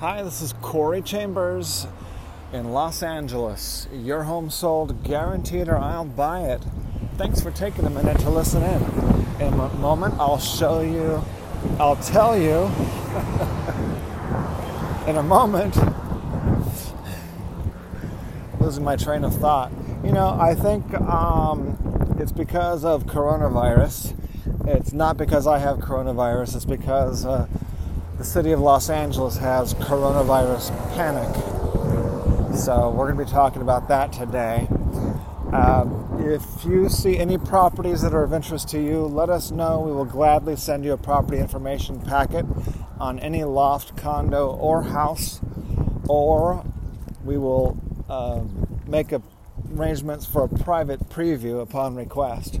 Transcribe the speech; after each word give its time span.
Hi, 0.00 0.24
this 0.24 0.42
is 0.42 0.54
Corey 0.54 1.02
Chambers 1.02 1.86
in 2.52 2.72
Los 2.72 3.00
Angeles. 3.00 3.86
Your 3.92 4.24
home 4.24 4.50
sold 4.50 5.04
guaranteed 5.04 5.68
or 5.68 5.78
I'll 5.78 6.04
buy 6.04 6.40
it. 6.40 6.64
Thanks 7.16 7.40
for 7.40 7.52
taking 7.52 7.84
a 7.84 7.90
minute 7.90 8.18
to 8.18 8.28
listen 8.28 8.64
in. 8.64 8.82
In 9.40 9.54
a 9.54 9.68
moment, 9.74 10.14
I'll 10.18 10.40
show 10.40 10.80
you, 10.80 11.22
I'll 11.78 11.94
tell 11.94 12.36
you 12.36 12.64
in 15.06 15.16
a 15.16 15.22
moment. 15.22 15.76
Losing 18.60 18.82
my 18.82 18.96
train 18.96 19.22
of 19.22 19.32
thought. 19.36 19.70
You 20.04 20.10
know, 20.10 20.36
I 20.40 20.56
think 20.56 20.92
um, 21.02 21.78
it's 22.18 22.32
because 22.32 22.84
of 22.84 23.06
coronavirus. 23.06 24.12
It's 24.66 24.92
not 24.92 25.16
because 25.16 25.46
I 25.46 25.58
have 25.58 25.78
coronavirus, 25.78 26.56
it's 26.56 26.64
because. 26.64 27.24
Uh, 27.24 27.46
the 28.18 28.24
city 28.24 28.52
of 28.52 28.60
Los 28.60 28.90
Angeles 28.90 29.36
has 29.38 29.74
coronavirus 29.74 30.70
panic. 30.94 31.34
So 32.56 32.90
we're 32.90 33.12
going 33.12 33.18
to 33.18 33.24
be 33.24 33.30
talking 33.30 33.60
about 33.60 33.88
that 33.88 34.12
today. 34.12 34.68
Um, 35.52 36.20
if 36.20 36.64
you 36.64 36.88
see 36.88 37.18
any 37.18 37.38
properties 37.38 38.02
that 38.02 38.14
are 38.14 38.22
of 38.22 38.32
interest 38.32 38.68
to 38.68 38.80
you, 38.80 39.00
let 39.00 39.30
us 39.30 39.50
know. 39.50 39.80
We 39.80 39.92
will 39.92 40.04
gladly 40.04 40.54
send 40.54 40.84
you 40.84 40.92
a 40.92 40.96
property 40.96 41.38
information 41.38 42.00
packet 42.00 42.46
on 43.00 43.18
any 43.18 43.42
loft, 43.42 43.96
condo, 43.96 44.48
or 44.48 44.82
house, 44.82 45.40
or 46.08 46.64
we 47.24 47.36
will 47.36 47.76
uh, 48.08 48.42
make 48.86 49.12
arrangements 49.76 50.24
for 50.24 50.44
a 50.44 50.48
private 50.48 51.08
preview 51.08 51.60
upon 51.60 51.96
request. 51.96 52.60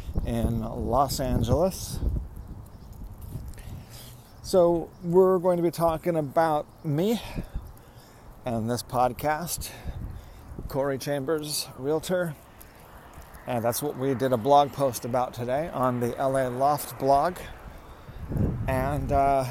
in 0.25 0.61
Los 0.61 1.19
Angeles. 1.19 1.99
So, 4.43 4.89
we're 5.03 5.39
going 5.39 5.57
to 5.57 5.63
be 5.63 5.71
talking 5.71 6.15
about 6.15 6.65
me 6.85 7.21
and 8.45 8.69
this 8.69 8.83
podcast, 8.83 9.69
Corey 10.67 10.97
Chambers, 10.97 11.67
Realtor. 11.77 12.35
And 13.47 13.63
that's 13.63 13.81
what 13.81 13.97
we 13.97 14.13
did 14.13 14.33
a 14.33 14.37
blog 14.37 14.71
post 14.71 15.05
about 15.05 15.33
today 15.33 15.69
on 15.73 15.99
the 15.99 16.09
LA 16.09 16.47
Loft 16.47 16.99
blog. 16.99 17.37
And 18.67 19.11
uh, 19.11 19.45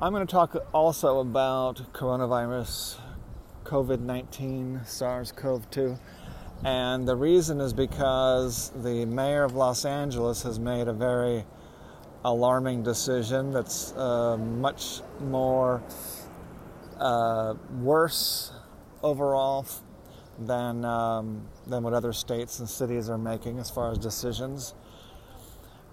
I'm 0.00 0.12
going 0.12 0.26
to 0.26 0.30
talk 0.30 0.56
also 0.72 1.20
about 1.20 1.92
coronavirus, 1.92 2.98
COVID 3.64 4.00
19, 4.00 4.80
SARS 4.84 5.32
CoV 5.32 5.70
2 5.70 5.98
and 6.64 7.08
the 7.08 7.16
reason 7.16 7.60
is 7.60 7.72
because 7.72 8.70
the 8.82 9.06
mayor 9.06 9.44
of 9.44 9.54
Los 9.54 9.84
Angeles 9.84 10.42
has 10.42 10.58
made 10.58 10.88
a 10.88 10.92
very 10.92 11.44
alarming 12.24 12.82
decision 12.82 13.50
that's 13.50 13.92
uh, 13.92 14.36
much 14.36 15.00
more 15.20 15.82
uh, 16.98 17.54
worse 17.78 18.52
overall 19.02 19.66
than 20.38 20.84
um, 20.84 21.46
than 21.66 21.82
what 21.82 21.94
other 21.94 22.12
states 22.12 22.58
and 22.58 22.68
cities 22.68 23.08
are 23.08 23.18
making 23.18 23.58
as 23.58 23.70
far 23.70 23.90
as 23.90 23.98
decisions. 23.98 24.74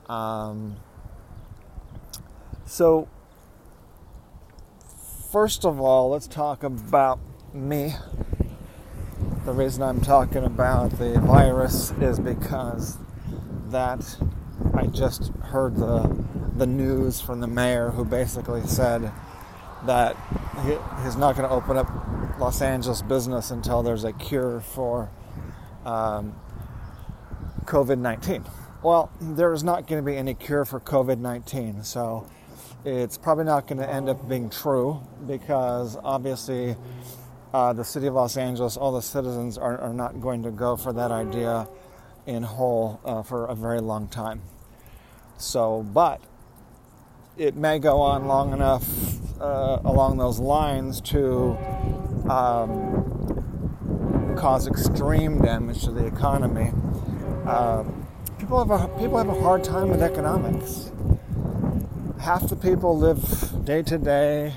Um, 0.09 0.75
so, 2.66 3.07
first 5.31 5.66
of 5.66 5.79
all, 5.79 6.09
let's 6.09 6.28
talk 6.28 6.63
about 6.63 7.19
me 7.53 7.94
the 9.47 9.53
reason 9.53 9.81
I'm 9.81 10.02
talking 10.02 10.44
about 10.44 10.91
the 11.00 11.22
virus 11.22 11.91
is 12.02 12.19
because 12.19 12.97
that 13.69 14.18
I 14.74 14.88
just 14.88 15.30
heard 15.41 15.78
the 15.78 16.25
the 16.58 16.68
news 16.68 17.22
from 17.22 17.40
the 17.40 17.47
mayor 17.47 17.91
who 17.91 18.03
basically 18.03 18.68
said 18.68 19.09
that 19.85 20.18
he, 20.66 20.75
he's 21.02 21.16
not 21.16 21.38
going 21.38 21.47
to 21.47 21.56
open 21.56 21.78
up 21.78 21.88
Los 22.38 22.62
Angeles 22.62 23.02
business 23.02 23.50
until 23.50 23.84
there's 23.84 24.03
a 24.03 24.12
cure 24.12 24.59
for 24.59 25.09
um, 25.85 26.35
COVID 27.64 28.00
19. 28.00 28.44
Well, 28.84 29.09
there 29.22 29.53
is 29.53 29.64
not 29.64 29.88
going 29.88 30.03
to 30.03 30.06
be 30.06 30.18
any 30.18 30.34
cure 30.34 30.66
for 30.66 30.81
COVID 30.81 31.19
19, 31.19 31.85
so 31.85 32.29
it's 32.84 33.18
probably 33.18 33.46
not 33.46 33.66
going 33.66 33.79
to 33.79 33.90
end 33.90 34.09
up 34.09 34.28
being 34.28 34.50
true 34.50 35.02
because 35.25 35.96
obviously 36.03 36.75
uh, 37.53 37.74
the 37.74 37.84
city 37.84 38.08
of 38.08 38.13
Los 38.13 38.38
Angeles, 38.38 38.78
all 38.78 38.91
the 38.91 39.02
citizens 39.02 39.58
are, 39.58 39.78
are, 39.80 39.94
not 39.94 40.19
going 40.19 40.44
to 40.44 40.52
go 40.52 40.75
for 40.75 40.91
that 40.94 41.12
idea 41.12 41.68
in 42.25 42.44
whole 42.44 43.00
uh, 43.06 43.24
for 43.24 43.46
a 43.46 43.56
very 43.56 43.80
long 43.80 44.08
time. 44.08 44.41
So, 45.38 45.84
but 45.84 46.22
it 47.38 47.56
may 47.56 47.80
go 47.80 48.02
on 48.02 48.25
long 48.28 48.52
enough 48.52 48.85
uh, 49.40 49.80
along 49.85 50.18
those 50.18 50.40
lines 50.40 51.00
to 51.02 51.58
um, 52.30 53.16
cause 54.38 54.68
extreme 54.68 55.41
damage 55.41 55.84
to 55.85 55.91
the 55.91 56.06
economy. 56.06 56.72
Uh, 57.46 57.84
people 58.40 58.58
have 58.64 58.72
a 58.72 58.88
people 59.00 59.18
have 59.18 59.29
a 59.29 59.41
hard 59.41 59.64
time 59.64 59.90
with 59.90 60.02
economics. 60.02 60.91
Half 62.19 62.50
the 62.50 62.56
people 62.58 62.97
live 62.97 63.64
day 63.64 63.84
to 63.84 63.97
day, 63.97 64.53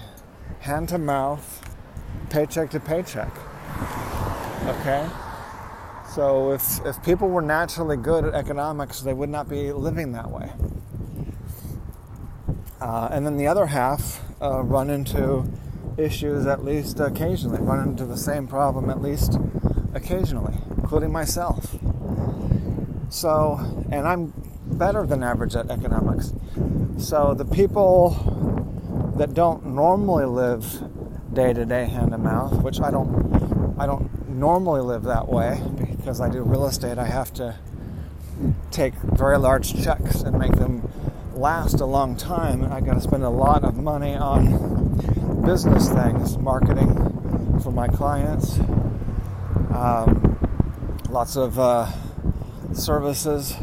hand 0.60 0.88
to 0.88 0.98
mouth 0.98 1.69
paycheck 2.30 2.70
to 2.70 2.80
paycheck. 2.80 3.32
Okay? 4.66 5.08
So 6.14 6.52
if, 6.52 6.84
if 6.84 7.02
people 7.04 7.28
were 7.28 7.42
naturally 7.42 7.96
good 7.96 8.24
at 8.24 8.34
economics, 8.34 9.00
they 9.00 9.12
would 9.12 9.28
not 9.28 9.48
be 9.48 9.72
living 9.72 10.12
that 10.12 10.30
way. 10.30 10.50
Uh, 12.80 13.08
and 13.12 13.26
then 13.26 13.36
the 13.36 13.46
other 13.46 13.66
half 13.66 14.22
uh, 14.40 14.62
run 14.62 14.90
into 14.90 15.44
issues 15.96 16.46
at 16.46 16.64
least 16.64 16.98
occasionally, 16.98 17.60
run 17.60 17.86
into 17.88 18.06
the 18.06 18.16
same 18.16 18.46
problem 18.46 18.88
at 18.90 19.02
least 19.02 19.38
occasionally, 19.94 20.56
including 20.76 21.12
myself. 21.12 21.76
So, 23.10 23.58
and 23.90 24.08
I'm 24.08 24.32
better 24.66 25.04
than 25.04 25.22
average 25.22 25.54
at 25.56 25.70
economics. 25.70 26.32
So 26.98 27.34
the 27.34 27.44
people 27.44 28.10
that 29.16 29.34
don't 29.34 29.66
normally 29.66 30.24
live 30.24 30.64
day 31.32 31.52
to 31.52 31.64
day 31.64 31.86
hand 31.86 32.12
to 32.12 32.18
mouth, 32.18 32.62
which 32.62 32.80
I 32.80 32.90
don't 32.90 33.74
I 33.78 33.86
don't 33.86 34.28
normally 34.28 34.80
live 34.80 35.04
that 35.04 35.28
way 35.28 35.62
because 35.96 36.20
I 36.20 36.28
do 36.28 36.42
real 36.42 36.66
estate. 36.66 36.98
I 36.98 37.06
have 37.06 37.32
to 37.34 37.56
take 38.70 38.94
very 38.94 39.38
large 39.38 39.82
checks 39.82 40.22
and 40.22 40.38
make 40.38 40.54
them 40.56 40.90
last 41.34 41.80
a 41.80 41.86
long 41.86 42.16
time. 42.16 42.70
I 42.72 42.80
got 42.80 42.94
to 42.94 43.00
spend 43.00 43.22
a 43.22 43.30
lot 43.30 43.64
of 43.64 43.76
money 43.76 44.14
on 44.14 45.42
business 45.44 45.88
things, 45.90 46.36
marketing 46.38 47.60
for 47.62 47.70
my 47.70 47.88
clients, 47.88 48.58
um, 49.70 50.38
lots 51.08 51.36
of 51.36 51.58
uh, 51.58 51.90
services 52.72 53.56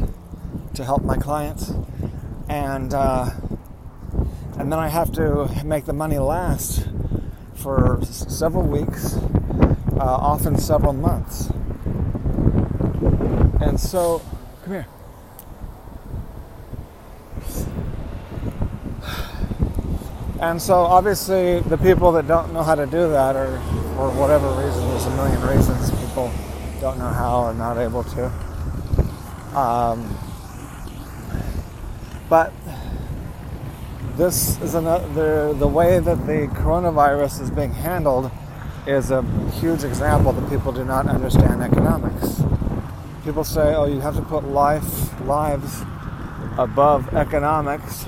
to 0.74 0.84
help 0.84 1.02
my 1.02 1.16
clients, 1.16 1.72
and 2.48 2.94
uh, 2.94 3.30
and 4.58 4.72
then 4.72 4.78
I 4.78 4.88
have 4.88 5.12
to 5.12 5.48
make 5.64 5.84
the 5.84 5.92
money 5.92 6.18
last 6.18 6.88
for 7.58 7.98
several 8.04 8.64
weeks, 8.64 9.16
uh, 9.96 10.00
often 10.00 10.56
several 10.58 10.92
months. 10.92 11.50
And 13.60 13.78
so, 13.78 14.22
come 14.64 14.74
here. 14.74 14.86
And 20.40 20.62
so, 20.62 20.74
obviously, 20.74 21.60
the 21.60 21.76
people 21.76 22.12
that 22.12 22.28
don't 22.28 22.52
know 22.52 22.62
how 22.62 22.76
to 22.76 22.86
do 22.86 23.10
that, 23.10 23.34
or 23.34 23.58
for 23.96 24.10
whatever 24.10 24.48
reason, 24.50 24.88
there's 24.88 25.06
a 25.06 25.16
million 25.16 25.42
reasons 25.42 25.90
people 25.90 26.30
don't 26.80 26.98
know 26.98 27.08
how 27.08 27.40
or 27.40 27.54
not 27.54 27.76
able 27.76 28.04
to. 28.04 28.26
Um, 29.58 30.16
but 32.28 32.52
this 34.18 34.60
is 34.62 34.74
another 34.74 35.52
the 35.54 35.68
way 35.68 36.00
that 36.00 36.26
the 36.26 36.48
coronavirus 36.52 37.40
is 37.40 37.50
being 37.52 37.72
handled 37.72 38.28
is 38.84 39.12
a 39.12 39.22
huge 39.60 39.84
example 39.84 40.32
that 40.32 40.50
people 40.50 40.72
do 40.72 40.84
not 40.84 41.06
understand 41.06 41.62
economics. 41.62 42.42
People 43.24 43.44
say, 43.44 43.76
"Oh, 43.76 43.86
you 43.86 44.00
have 44.00 44.16
to 44.16 44.22
put 44.22 44.42
life 44.42 45.20
lives 45.20 45.82
above 46.58 47.14
economics," 47.14 48.06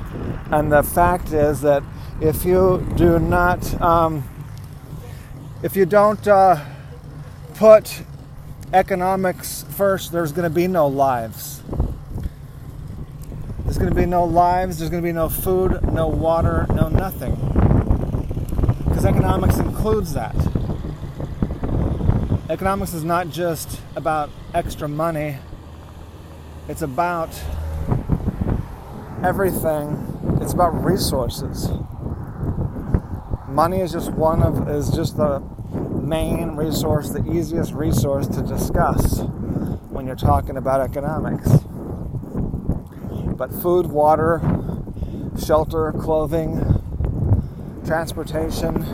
and 0.51 0.73
the 0.73 0.83
fact 0.83 1.33
is 1.33 1.61
that 1.61 1.85
if 2.21 2.45
you 2.45 2.85
do 2.97 3.21
not, 3.21 3.81
um, 3.81 4.25
if 5.63 5.77
you 5.77 5.87
don't 5.87 6.27
uh, 6.27 6.57
put 7.55 8.03
economics 8.73 9.65
first, 9.71 10.11
there's 10.11 10.33
going 10.33 10.49
to 10.49 10.55
be 10.55 10.67
no 10.67 10.89
lives. 10.89 11.63
Going 13.81 13.89
to 13.89 13.97
be 13.97 14.05
no 14.05 14.25
lives, 14.25 14.77
there's 14.77 14.91
going 14.91 15.03
to 15.03 15.09
be 15.09 15.11
no 15.11 15.31
food, 15.31 15.83
no 15.91 16.07
water, 16.07 16.67
no 16.69 16.91
nothing. 16.91 17.35
Because 18.85 19.07
economics 19.07 19.57
includes 19.57 20.13
that. 20.13 20.37
Economics 22.51 22.93
is 22.93 23.05
not 23.05 23.31
just 23.31 23.81
about 23.97 24.29
extra 24.53 24.87
money, 24.87 25.39
it's 26.69 26.83
about 26.83 27.31
everything. 29.25 30.39
It's 30.43 30.53
about 30.53 30.85
resources. 30.85 31.71
Money 33.49 33.81
is 33.81 33.93
just 33.93 34.13
one 34.13 34.43
of 34.43 34.69
is 34.69 34.91
just 34.91 35.17
the 35.17 35.41
main 36.03 36.51
resource, 36.51 37.09
the 37.09 37.27
easiest 37.33 37.73
resource 37.73 38.27
to 38.27 38.43
discuss 38.43 39.21
when 39.89 40.07
you're 40.07 40.17
talking 40.17 40.59
about 40.59 40.83
economics. 40.83 41.49
But 43.41 43.51
food, 43.55 43.87
water, 43.87 44.39
shelter, 45.43 45.93
clothing, 45.93 46.61
transportation, 47.87 48.85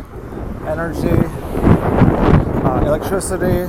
energy, 0.64 1.08
uh, 2.62 2.84
electricity, 2.86 3.64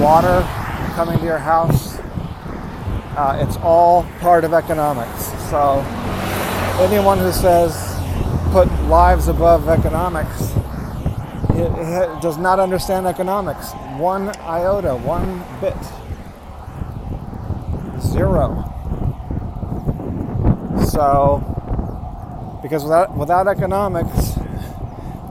water 0.00 0.40
coming 0.94 1.18
to 1.18 1.24
your 1.26 1.36
house, 1.36 1.98
uh, 3.18 3.44
it's 3.46 3.58
all 3.58 4.04
part 4.20 4.44
of 4.44 4.54
economics. 4.54 5.26
So 5.50 5.80
anyone 6.80 7.18
who 7.18 7.30
says 7.30 7.76
put 8.52 8.72
lives 8.84 9.28
above 9.28 9.68
economics 9.68 10.50
it, 11.50 12.22
does 12.22 12.38
not 12.38 12.58
understand 12.58 13.06
economics. 13.06 13.72
One 13.98 14.30
iota, 14.38 14.96
one 14.96 15.44
bit. 15.60 15.76
Zero. 18.00 18.76
So, 20.98 22.58
because 22.60 22.82
without, 22.82 23.16
without 23.16 23.46
economics, 23.46 24.36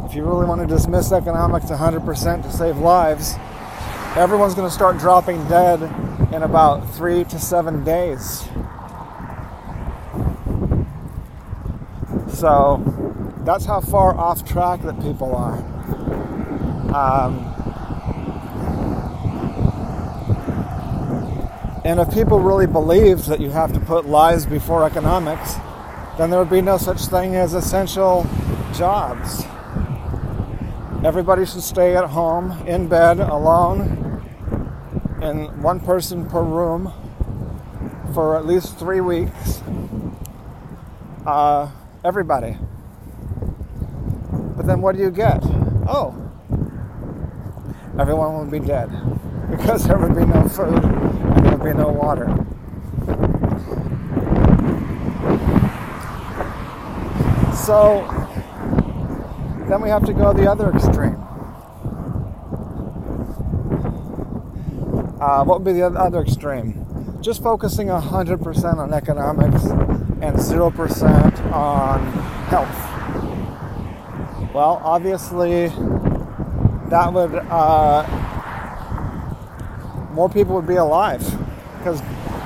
if 0.05 0.15
you 0.15 0.23
really 0.23 0.45
want 0.45 0.61
to 0.61 0.65
dismiss 0.65 1.11
economics 1.11 1.65
100% 1.65 2.43
to 2.43 2.51
save 2.53 2.77
lives, 2.77 3.33
everyone's 4.15 4.55
going 4.55 4.69
to 4.69 4.73
start 4.73 4.97
dropping 4.97 5.45
dead 5.49 5.81
in 6.33 6.43
about 6.43 6.89
three 6.95 7.25
to 7.25 7.37
seven 7.37 7.83
days. 7.83 8.47
So 12.33 12.81
that's 13.43 13.65
how 13.65 13.81
far 13.81 14.17
off 14.17 14.47
track 14.47 14.83
that 14.83 15.01
people 15.01 15.35
are. 15.35 15.57
Um, 16.95 17.56
and 21.87 22.01
if 22.01 22.13
people 22.13 22.41
really 22.41 22.67
believed 22.67 23.27
that 23.29 23.39
you 23.39 23.49
have 23.49 23.71
to 23.71 23.79
put 23.79 24.05
lives 24.05 24.45
before 24.45 24.85
economics, 24.85 25.53
then 26.17 26.29
there 26.29 26.37
would 26.37 26.49
be 26.49 26.59
no 26.59 26.77
such 26.77 27.05
thing 27.05 27.33
as 27.33 27.53
essential 27.53 28.27
jobs. 28.75 29.45
Everybody 31.05 31.45
should 31.45 31.61
stay 31.61 31.95
at 31.95 32.03
home, 32.09 32.51
in 32.67 32.89
bed, 32.89 33.21
alone, 33.21 34.21
and 35.21 35.63
one 35.63 35.79
person 35.79 36.25
per 36.29 36.43
room 36.43 36.91
for 38.13 38.35
at 38.35 38.45
least 38.45 38.77
three 38.77 38.99
weeks. 38.99 39.61
Uh, 41.25 41.71
everybody. 42.03 42.57
But 44.57 44.67
then 44.67 44.81
what 44.81 44.97
do 44.97 45.01
you 45.01 45.09
get? 45.09 45.39
Oh, 45.87 46.13
everyone 47.97 48.39
would 48.39 48.51
be 48.51 48.59
dead 48.59 48.89
because 49.49 49.87
there 49.87 49.97
would 49.97 50.17
be 50.17 50.25
no 50.25 50.49
food 50.49 51.06
no 51.73 51.89
water. 51.89 52.27
So 57.67 58.07
then 59.67 59.81
we 59.81 59.89
have 59.89 60.05
to 60.05 60.13
go 60.13 60.31
the 60.31 60.49
other 60.49 60.71
extreme. 60.71 61.17
Uh, 65.19 65.43
what 65.43 65.59
would 65.59 65.65
be 65.65 65.73
the 65.73 65.87
other 65.87 66.21
extreme? 66.21 66.85
Just 67.21 67.43
focusing 67.43 67.87
100% 67.87 68.77
on 68.77 68.93
economics 68.93 69.65
and 69.65 70.37
0% 70.37 71.51
on 71.51 72.05
health. 72.47 72.69
Well, 74.53 74.81
obviously, 74.83 75.67
that 76.89 77.11
would 77.11 77.35
uh, 77.35 78.07
more 80.13 80.29
people 80.29 80.55
would 80.55 80.67
be 80.67 80.77
alive 80.77 81.36
because 81.77 82.01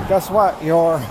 guess 0.07 0.29
what 0.29 0.63
your 0.63 1.03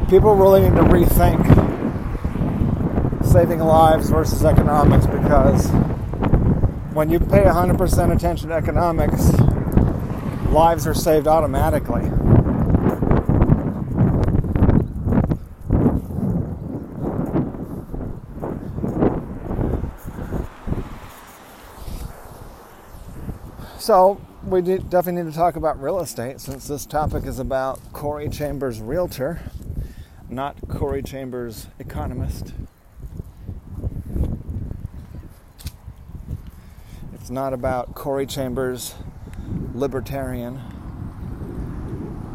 people 0.09 0.33
really 0.35 0.61
need 0.61 0.75
to 0.75 0.83
rethink 0.83 1.45
saving 3.25 3.59
lives 3.59 4.09
versus 4.09 4.43
economics 4.43 5.05
because 5.05 5.69
when 6.93 7.09
you 7.09 7.19
pay 7.19 7.43
100% 7.43 8.15
attention 8.15 8.49
to 8.49 8.55
economics 8.55 9.31
lives 10.55 10.87
are 10.87 10.93
saved 10.93 11.27
automatically. 11.27 12.09
So, 23.85 24.19
we 24.43 24.63
definitely 24.63 25.21
need 25.21 25.31
to 25.31 25.37
talk 25.37 25.57
about 25.57 25.79
real 25.79 25.99
estate 25.99 26.41
since 26.41 26.67
this 26.67 26.87
topic 26.87 27.25
is 27.25 27.37
about 27.37 27.79
Corey 27.93 28.29
Chambers 28.29 28.81
Realtor, 28.81 29.39
not 30.27 30.57
Corey 30.67 31.03
Chambers 31.03 31.67
Economist. 31.77 32.51
It's 37.13 37.29
not 37.29 37.53
about 37.53 37.93
Corey 37.93 38.25
Chambers 38.25 38.95
libertarian 39.75 40.59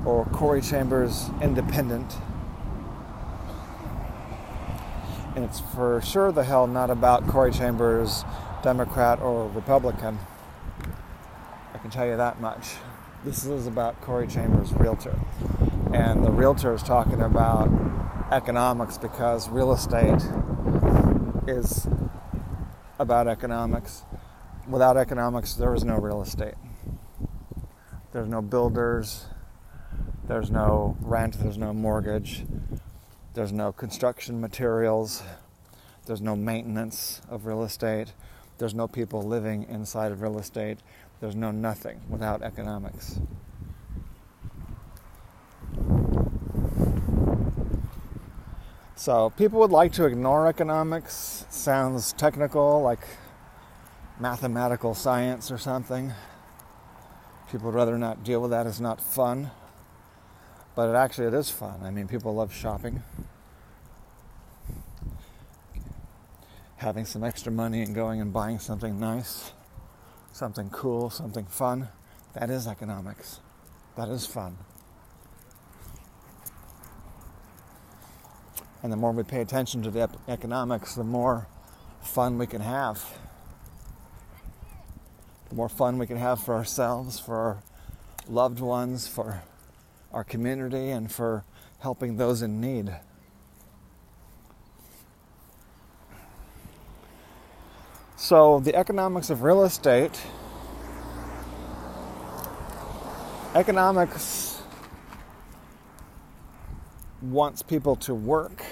or 0.04 0.26
Corey 0.26 0.60
Chambers 0.60 1.30
independent. 1.42 2.14
And 5.34 5.44
it's 5.44 5.58
for 5.58 6.00
sure 6.00 6.30
the 6.30 6.44
hell 6.44 6.68
not 6.68 6.90
about 6.90 7.26
Corey 7.26 7.50
Chambers 7.50 8.24
Democrat 8.62 9.20
or 9.20 9.48
Republican. 9.48 10.20
Can 11.90 11.98
tell 12.02 12.08
you 12.08 12.18
that 12.18 12.40
much. 12.40 12.76
This 13.24 13.44
is 13.44 13.66
about 13.66 14.00
Corey 14.00 14.28
Chambers 14.28 14.72
Realtor. 14.74 15.18
And 15.92 16.24
the 16.24 16.30
realtor 16.30 16.72
is 16.72 16.84
talking 16.84 17.20
about 17.20 17.68
economics 18.30 18.96
because 18.96 19.48
real 19.48 19.72
estate 19.72 20.22
is 21.48 21.88
about 23.00 23.26
economics. 23.26 24.04
Without 24.68 24.96
economics, 24.96 25.54
there 25.54 25.74
is 25.74 25.82
no 25.82 25.96
real 25.96 26.22
estate. 26.22 26.54
There's 28.12 28.28
no 28.28 28.40
builders. 28.40 29.26
There's 30.28 30.48
no 30.48 30.96
rent. 31.00 31.40
There's 31.40 31.58
no 31.58 31.72
mortgage. 31.72 32.44
There's 33.34 33.52
no 33.52 33.72
construction 33.72 34.40
materials. 34.40 35.24
There's 36.06 36.20
no 36.20 36.36
maintenance 36.36 37.20
of 37.28 37.46
real 37.46 37.64
estate. 37.64 38.12
There's 38.60 38.74
no 38.74 38.86
people 38.86 39.22
living 39.22 39.64
inside 39.70 40.12
of 40.12 40.20
real 40.20 40.38
estate. 40.38 40.80
There's 41.18 41.34
no 41.34 41.50
nothing 41.50 42.02
without 42.10 42.42
economics. 42.42 43.18
So 48.96 49.30
people 49.30 49.60
would 49.60 49.70
like 49.70 49.94
to 49.94 50.04
ignore 50.04 50.46
economics. 50.46 51.46
Sounds 51.48 52.12
technical, 52.12 52.82
like 52.82 53.00
mathematical 54.18 54.94
science 54.94 55.50
or 55.50 55.56
something. 55.56 56.12
People 57.50 57.68
would 57.68 57.74
rather 57.74 57.96
not 57.96 58.22
deal 58.24 58.42
with 58.42 58.50
that. 58.50 58.66
It's 58.66 58.78
not 58.78 59.00
fun. 59.00 59.52
But 60.74 60.90
it 60.90 60.96
actually 60.96 61.28
it 61.28 61.34
is 61.34 61.48
fun. 61.48 61.80
I 61.82 61.90
mean, 61.90 62.08
people 62.08 62.34
love 62.34 62.52
shopping. 62.52 63.02
Having 66.80 67.06
some 67.06 67.24
extra 67.24 67.50
money 67.50 67.82
and 67.82 67.94
going 67.94 68.20
and 68.20 68.32
buying 68.32 68.58
something 68.58 68.98
nice, 68.98 69.52
something 70.32 70.68
cool, 70.68 71.08
something 71.08 71.46
fun. 71.46 71.88
That 72.34 72.50
is 72.50 72.66
economics. 72.66 73.40
That 73.96 74.08
is 74.08 74.26
fun. 74.26 74.58
And 78.82 78.92
the 78.92 78.96
more 78.96 79.12
we 79.12 79.22
pay 79.22 79.40
attention 79.40 79.82
to 79.82 79.90
the 79.90 80.10
economics, 80.28 80.94
the 80.94 81.04
more 81.04 81.46
fun 82.02 82.38
we 82.38 82.46
can 82.46 82.60
have 82.60 83.04
the 85.50 85.56
more 85.56 85.68
fun 85.68 85.98
we 85.98 86.06
can 86.06 86.16
have 86.16 86.40
for 86.40 86.54
ourselves, 86.54 87.18
for 87.18 87.34
our 87.34 87.62
loved 88.28 88.60
ones, 88.60 89.08
for 89.08 89.42
our 90.12 90.22
community, 90.22 90.90
and 90.90 91.10
for 91.10 91.44
helping 91.80 92.16
those 92.16 92.40
in 92.40 92.60
need. 92.60 92.94
So, 98.22 98.60
the 98.60 98.76
economics 98.76 99.30
of 99.30 99.42
real 99.42 99.64
estate, 99.64 100.20
economics 103.54 104.60
wants 107.22 107.62
people 107.62 107.96
to 107.96 108.14
work. 108.14 108.62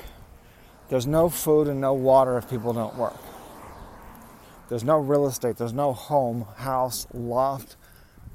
There's 0.90 1.06
no 1.06 1.30
food 1.30 1.66
and 1.66 1.80
no 1.80 1.94
water 1.94 2.36
if 2.36 2.50
people 2.50 2.74
don't 2.74 2.94
work. 2.96 3.16
There's 4.68 4.84
no 4.84 4.98
real 4.98 5.26
estate, 5.26 5.56
there's 5.56 5.72
no 5.72 5.94
home, 5.94 6.44
house, 6.58 7.06
loft, 7.14 7.76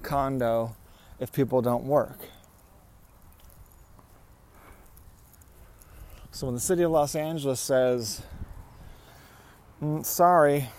condo 0.01 0.75
if 1.20 1.32
people 1.32 1.62
don't 1.62 1.84
work. 1.84 2.17
So 6.32 6.48
when 6.48 6.55
the 6.55 6.60
city 6.60 6.82
of 6.82 6.89
Los 6.89 7.15
Angeles 7.15 7.60
says, 7.60 8.24
mm, 9.79 10.03
sorry, 10.03 10.70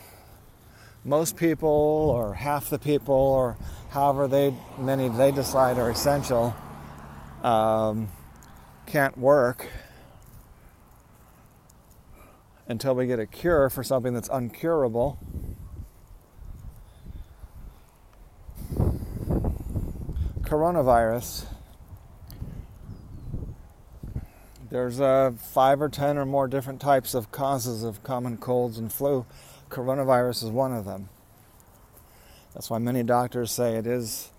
most 1.04 1.36
people 1.36 1.68
or 1.68 2.34
half 2.34 2.70
the 2.70 2.78
people 2.78 3.14
or 3.14 3.56
however 3.90 4.26
they 4.26 4.54
many 4.78 5.08
they 5.08 5.30
decide 5.30 5.78
are 5.78 5.90
essential 5.90 6.54
um, 7.42 8.08
can't 8.86 9.16
work 9.18 9.66
until 12.66 12.94
we 12.94 13.06
get 13.06 13.18
a 13.18 13.26
cure 13.26 13.68
for 13.68 13.84
something 13.84 14.14
that's 14.14 14.28
uncurable. 14.30 15.18
Coronavirus. 20.40 21.46
There's 24.70 25.00
uh, 25.00 25.32
five 25.38 25.80
or 25.80 25.88
ten 25.88 26.16
or 26.16 26.24
more 26.24 26.48
different 26.48 26.80
types 26.80 27.14
of 27.14 27.30
causes 27.30 27.82
of 27.82 28.02
common 28.02 28.38
colds 28.38 28.78
and 28.78 28.92
flu 28.92 29.26
coronavirus 29.74 30.44
is 30.44 30.50
one 30.50 30.72
of 30.72 30.84
them. 30.84 31.08
That's 32.54 32.70
why 32.70 32.78
many 32.78 33.02
doctors 33.02 33.50
say 33.50 33.74
it 33.74 33.86
is 33.86 34.30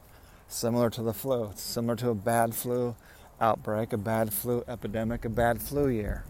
similar 0.47 0.89
to 0.91 1.03
the 1.03 1.13
flu. 1.13 1.49
It's 1.51 1.61
similar 1.61 1.97
to 1.97 2.09
a 2.09 2.15
bad 2.15 2.55
flu 2.55 2.95
outbreak, 3.41 3.91
a 3.91 3.97
bad 3.97 4.33
flu 4.33 4.63
epidemic, 4.67 5.25
a 5.25 5.29
bad 5.29 5.61
flu 5.61 5.89
year. 5.89 6.23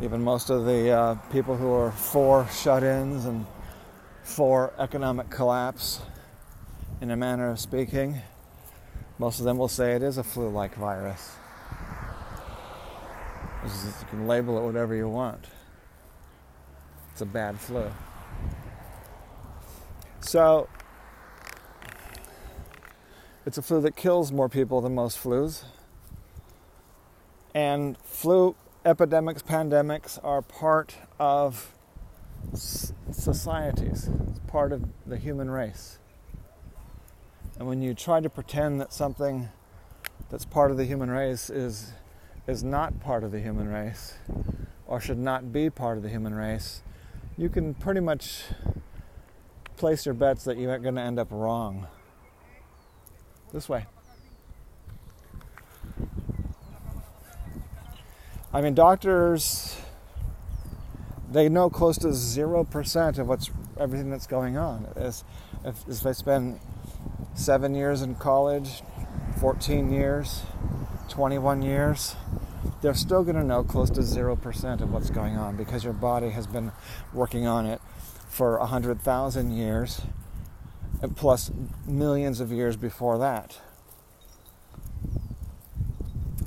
Even 0.00 0.22
most 0.22 0.50
of 0.50 0.64
the 0.64 0.90
uh, 0.90 1.14
people 1.32 1.56
who 1.56 1.72
are 1.72 1.90
for 1.90 2.46
shut 2.48 2.84
ins 2.84 3.24
and 3.24 3.46
for 4.22 4.72
economic 4.78 5.30
collapse, 5.30 6.00
in 7.00 7.10
a 7.10 7.16
manner 7.16 7.50
of 7.50 7.60
speaking, 7.60 8.20
most 9.18 9.38
of 9.38 9.44
them 9.44 9.58
will 9.58 9.68
say 9.68 9.94
it 9.94 10.02
is 10.02 10.16
a 10.16 10.24
flu 10.24 10.48
like 10.48 10.74
virus. 10.76 11.36
You 13.64 14.06
can 14.10 14.26
label 14.26 14.58
it 14.58 14.62
whatever 14.62 14.94
you 14.94 15.08
want. 15.08 15.46
It's 17.12 17.22
a 17.22 17.26
bad 17.26 17.58
flu. 17.58 17.90
So, 20.20 20.68
it's 23.46 23.56
a 23.56 23.62
flu 23.62 23.80
that 23.82 23.96
kills 23.96 24.32
more 24.32 24.48
people 24.48 24.80
than 24.80 24.94
most 24.94 25.22
flus. 25.22 25.64
And 27.54 27.96
flu 27.98 28.54
epidemics, 28.84 29.42
pandemics 29.42 30.18
are 30.22 30.42
part 30.42 30.96
of 31.18 31.72
societies, 32.52 34.10
it's 34.28 34.40
part 34.40 34.72
of 34.72 34.84
the 35.06 35.16
human 35.16 35.50
race. 35.50 35.98
And 37.58 37.66
when 37.68 37.80
you 37.80 37.94
try 37.94 38.20
to 38.20 38.28
pretend 38.28 38.80
that 38.80 38.92
something 38.92 39.48
that's 40.28 40.44
part 40.44 40.70
of 40.70 40.76
the 40.76 40.84
human 40.84 41.10
race 41.10 41.48
is 41.48 41.92
is 42.46 42.62
not 42.62 43.00
part 43.00 43.24
of 43.24 43.32
the 43.32 43.40
human 43.40 43.68
race 43.68 44.14
or 44.86 45.00
should 45.00 45.18
not 45.18 45.52
be 45.52 45.70
part 45.70 45.96
of 45.96 46.02
the 46.02 46.08
human 46.10 46.34
race, 46.34 46.82
you 47.36 47.48
can 47.48 47.74
pretty 47.74 48.00
much 48.00 48.44
place 49.76 50.04
your 50.06 50.14
bets 50.14 50.44
that 50.44 50.58
you're 50.58 50.78
going 50.78 50.94
to 50.94 51.00
end 51.00 51.18
up 51.18 51.28
wrong. 51.30 51.86
This 53.52 53.68
way. 53.68 53.86
I 58.52 58.60
mean, 58.60 58.74
doctors, 58.74 59.76
they 61.30 61.48
know 61.48 61.70
close 61.70 61.98
to 61.98 62.08
0% 62.08 63.18
of 63.18 63.26
what's 63.26 63.50
everything 63.78 64.10
that's 64.10 64.28
going 64.28 64.56
on. 64.56 64.86
If, 64.96 65.24
if 65.64 66.00
they 66.00 66.12
spend 66.12 66.60
seven 67.34 67.74
years 67.74 68.02
in 68.02 68.14
college, 68.14 68.82
14 69.40 69.92
years, 69.92 70.42
21 71.08 71.62
years, 71.62 72.16
they're 72.82 72.94
still 72.94 73.22
going 73.22 73.36
to 73.36 73.44
know 73.44 73.62
close 73.62 73.90
to 73.90 74.00
0% 74.00 74.80
of 74.80 74.92
what's 74.92 75.10
going 75.10 75.36
on 75.36 75.56
because 75.56 75.84
your 75.84 75.92
body 75.92 76.30
has 76.30 76.46
been 76.46 76.72
working 77.12 77.46
on 77.46 77.66
it 77.66 77.80
for 78.28 78.58
100,000 78.58 79.50
years 79.52 80.02
plus 81.16 81.50
millions 81.86 82.40
of 82.40 82.50
years 82.50 82.76
before 82.76 83.18
that. 83.18 83.58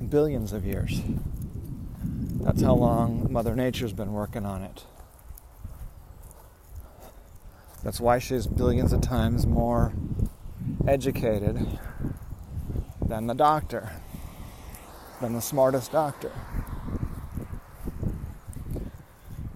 Billions 0.10 0.54
of 0.54 0.66
years. 0.66 1.02
That's 2.42 2.62
how 2.62 2.76
long 2.76 3.32
Mother 3.32 3.56
Nature's 3.56 3.94
been 3.94 4.14
working 4.14 4.46
on 4.46 4.64
it. 4.64 4.86
That's 7.84 8.00
why 8.00 8.20
she's 8.20 8.48
billions 8.48 8.94
of 8.94 9.02
times 9.02 9.46
more 9.46 9.94
educated 10.88 11.80
than 13.06 13.28
the 13.28 13.34
doctor 13.34 13.92
than 15.22 15.34
the 15.34 15.42
smartest 15.42 15.92
doctor. 15.92 16.32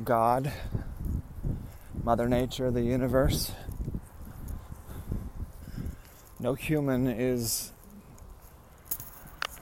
God, 0.03 0.51
Mother 2.03 2.27
Nature, 2.27 2.71
the 2.71 2.81
universe. 2.81 3.51
No 6.39 6.55
human 6.55 7.07
is 7.07 7.71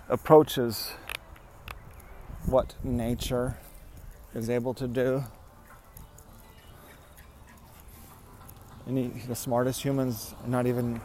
approaches 0.07 0.93
what 2.45 2.73
nature 2.83 3.57
is 4.33 4.49
able 4.49 4.73
to 4.73 4.87
do. 4.87 5.23
Any 8.87 9.09
the 9.27 9.35
smartest 9.35 9.83
humans 9.83 10.33
not 10.47 10.65
even 10.65 11.01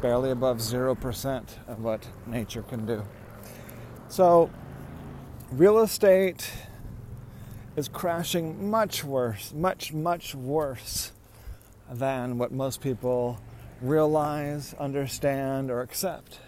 barely 0.00 0.30
above 0.30 0.58
0% 0.58 1.68
of 1.68 1.80
what 1.80 2.06
nature 2.26 2.62
can 2.62 2.86
do. 2.86 3.02
So, 4.16 4.48
real 5.52 5.80
estate 5.80 6.50
is 7.76 7.86
crashing 7.86 8.70
much 8.70 9.04
worse, 9.04 9.52
much, 9.52 9.92
much 9.92 10.34
worse 10.34 11.12
than 11.92 12.38
what 12.38 12.50
most 12.50 12.80
people 12.80 13.38
realize, 13.82 14.72
understand, 14.80 15.70
or 15.70 15.82
accept. 15.82 16.38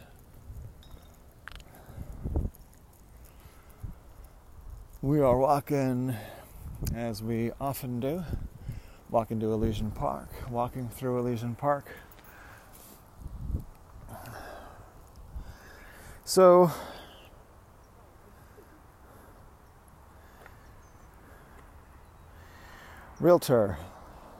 We 5.02 5.20
are 5.20 5.36
walking, 5.36 6.16
as 6.94 7.22
we 7.22 7.52
often 7.60 8.00
do, 8.00 8.24
walking 9.10 9.40
to 9.40 9.52
Elysian 9.52 9.90
Park, 9.90 10.30
walking 10.50 10.88
through 10.88 11.18
Elysian 11.18 11.54
Park. 11.54 11.84
So, 16.24 16.72
realtor. 23.20 23.76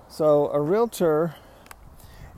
So, 0.09 0.51
a 0.53 0.61
realtor 0.61 1.35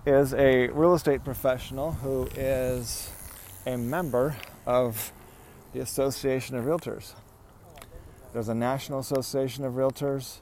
is 0.06 0.32
a 0.32 0.68
real 0.68 0.94
estate 0.94 1.22
professional 1.22 1.92
who 1.92 2.28
is 2.34 3.10
a 3.66 3.76
member 3.76 4.36
of 4.64 5.12
the 5.72 5.80
Association 5.80 6.56
of 6.56 6.64
Realtors. 6.64 7.12
There's 8.32 8.48
a 8.48 8.54
National 8.54 9.00
Association 9.00 9.64
of 9.64 9.74
Realtors, 9.74 10.38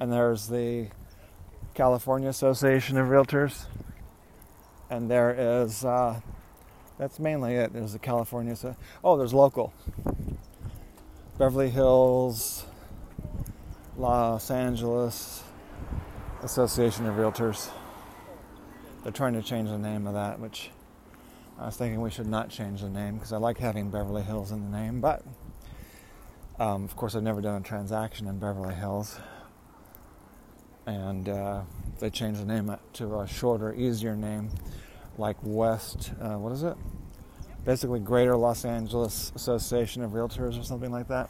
and 0.00 0.12
there's 0.12 0.48
the 0.48 0.88
California 1.74 2.28
Association 2.28 2.98
of 2.98 3.08
Realtors, 3.08 3.66
and 4.90 5.08
there 5.08 5.34
is, 5.38 5.84
uh, 5.84 6.20
that's 6.98 7.20
mainly 7.20 7.54
it. 7.54 7.72
There's 7.72 7.92
the 7.92 8.00
California, 8.00 8.56
oh, 9.04 9.16
there's 9.16 9.32
local. 9.32 9.72
Beverly 11.38 11.70
Hills, 11.70 12.66
Los 14.00 14.50
Angeles 14.50 15.42
Association 16.42 17.04
of 17.04 17.16
Realtors. 17.16 17.68
They're 19.02 19.12
trying 19.12 19.34
to 19.34 19.42
change 19.42 19.68
the 19.68 19.76
name 19.76 20.06
of 20.06 20.14
that, 20.14 20.40
which 20.40 20.70
I 21.58 21.66
was 21.66 21.76
thinking 21.76 22.00
we 22.00 22.10
should 22.10 22.26
not 22.26 22.48
change 22.48 22.80
the 22.80 22.88
name 22.88 23.16
because 23.16 23.34
I 23.34 23.36
like 23.36 23.58
having 23.58 23.90
Beverly 23.90 24.22
Hills 24.22 24.52
in 24.52 24.70
the 24.70 24.74
name. 24.74 25.02
But 25.02 25.22
um, 26.58 26.84
of 26.84 26.96
course, 26.96 27.14
I've 27.14 27.22
never 27.22 27.42
done 27.42 27.60
a 27.60 27.64
transaction 27.64 28.26
in 28.26 28.38
Beverly 28.38 28.74
Hills. 28.74 29.18
and 30.86 31.28
uh, 31.28 31.60
they 31.98 32.08
changed 32.08 32.40
the 32.40 32.46
name 32.46 32.74
to 32.94 33.20
a 33.20 33.28
shorter, 33.28 33.74
easier 33.74 34.16
name, 34.16 34.48
like 35.18 35.36
West. 35.42 36.12
Uh, 36.18 36.38
what 36.38 36.52
is 36.52 36.62
it? 36.62 36.74
Basically, 37.66 38.00
Greater 38.00 38.34
Los 38.34 38.64
Angeles 38.64 39.30
Association 39.34 40.02
of 40.02 40.12
Realtors 40.12 40.58
or 40.58 40.64
something 40.64 40.90
like 40.90 41.08
that. 41.08 41.28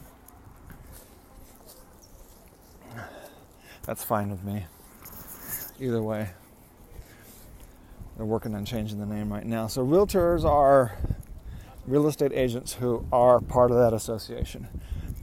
That's 3.90 4.04
fine 4.04 4.30
with 4.30 4.44
me. 4.44 4.66
Either 5.80 6.00
way, 6.00 6.30
they're 8.16 8.25
working 8.25 8.54
on 8.54 8.64
changing 8.64 9.00
the 9.00 9.04
name 9.04 9.32
right 9.32 9.44
now. 9.44 9.66
So, 9.66 9.85
realtors 9.85 10.44
are 10.44 10.97
real 11.88 12.06
estate 12.06 12.30
agents 12.32 12.75
who 12.75 13.04
are 13.11 13.40
part 13.40 13.73
of 13.73 13.78
that 13.78 13.92
association. 13.92 14.68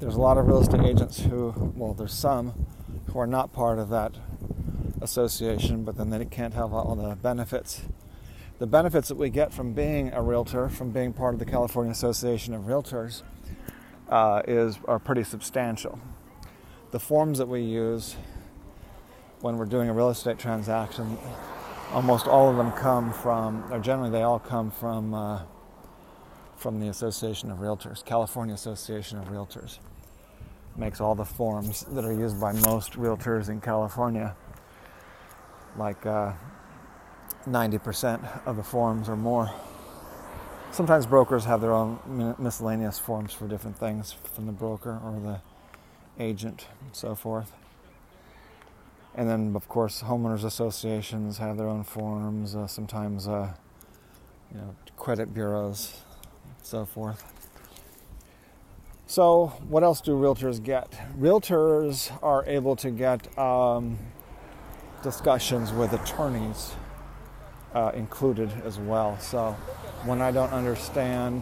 There's 0.02 0.16
a 0.16 0.20
lot 0.20 0.38
of 0.38 0.48
real 0.48 0.60
estate 0.60 0.82
agents 0.82 1.22
who, 1.22 1.72
well, 1.78 1.94
there's 1.94 2.12
some 2.12 2.66
who 3.14 3.20
are 3.20 3.26
not 3.26 3.54
part 3.54 3.80
of 3.80 3.88
that 3.88 4.16
association, 5.02 5.86
but 5.86 5.96
then 5.96 6.10
they 6.10 6.26
can't 6.26 6.54
have 6.54 6.74
all 6.74 6.94
the 6.94 7.16
benefits. 7.16 7.84
The 8.60 8.68
benefits 8.68 9.08
that 9.08 9.16
we 9.16 9.30
get 9.30 9.54
from 9.54 9.72
being 9.72 10.12
a 10.12 10.22
realtor, 10.22 10.68
from 10.68 10.92
being 10.92 11.14
part 11.14 11.34
of 11.34 11.40
the 11.40 11.46
California 11.46 11.94
Association 11.94 12.54
of 12.54 12.64
Realtors, 12.64 13.22
uh, 14.10 14.42
is 14.46 14.78
are 14.90 15.00
pretty 15.00 15.24
substantial. 15.24 16.02
The 16.92 17.00
forms 17.00 17.38
that 17.38 17.48
we 17.48 17.62
use 17.62 18.18
when 19.42 19.58
we're 19.58 19.66
doing 19.66 19.90
a 19.90 19.94
real 19.94 20.10
estate 20.10 20.40
transaction, 20.40 21.18
almost 21.92 22.28
all 22.28 22.50
of 22.50 22.58
them 22.58 22.72
come 22.72 23.14
from, 23.14 23.72
or 23.72 23.80
generally 23.80 24.10
they 24.10 24.24
all 24.24 24.40
come 24.40 24.72
from, 24.72 25.14
uh, 25.14 25.42
from 26.56 26.80
the 26.80 26.88
Association 26.88 27.52
of 27.52 27.60
Realtors, 27.60 28.04
California 28.04 28.56
Association 28.56 29.18
of 29.20 29.26
Realtors. 29.26 29.78
Makes 30.76 31.02
all 31.02 31.16
the 31.16 31.26
forms 31.26 31.86
that 31.92 32.06
are 32.06 32.14
used 32.14 32.40
by 32.40 32.54
most 32.54 32.94
realtors 32.94 33.50
in 33.50 33.62
California, 33.62 34.36
like 35.76 36.06
uh, 36.06 36.34
90% 37.48 38.46
of 38.46 38.56
the 38.58 38.64
forms 38.64 39.10
or 39.10 39.16
more. 39.16 39.52
Sometimes 40.72 41.06
brokers 41.06 41.46
have 41.46 41.62
their 41.62 41.74
own 41.74 42.36
miscellaneous 42.38 43.00
forms 43.00 43.34
for 43.34 43.48
different 43.48 43.78
things 43.78 44.16
from 44.34 44.46
the 44.46 44.52
broker 44.52 45.00
or 45.04 45.20
the 45.20 45.40
agent 46.24 46.68
and 46.82 46.96
so 46.96 47.16
forth. 47.16 47.52
And 49.18 49.28
then, 49.28 49.56
of 49.56 49.68
course, 49.68 50.04
homeowners 50.04 50.44
associations 50.44 51.40
have 51.40 51.58
their 51.58 51.68
own 51.68 51.84
forms. 51.84 52.56
Uh, 52.56 52.68
sometimes, 52.68 53.28
uh, 53.28 53.52
you 54.54 54.60
know, 54.60 54.76
credit 54.96 55.34
bureaus, 55.34 56.04
so 56.62 56.86
forth. 56.86 57.34
So, 59.08 59.48
what 59.68 59.84
else 59.84 60.02
do 60.02 60.12
realtors 60.12 60.62
get? 60.64 60.92
Realtors 61.18 62.16
are 62.22 62.46
able 62.46 62.76
to 62.76 62.92
get 62.92 63.36
um, 63.40 63.98
discussions 65.02 65.74
with 65.74 65.94
attorneys 65.94 66.74
uh, 67.74 67.92
included 67.96 68.52
as 68.64 68.78
well. 68.78 69.18
So, 69.20 69.54
when 70.06 70.22
I 70.22 70.30
don't 70.30 70.54
understand 70.54 71.42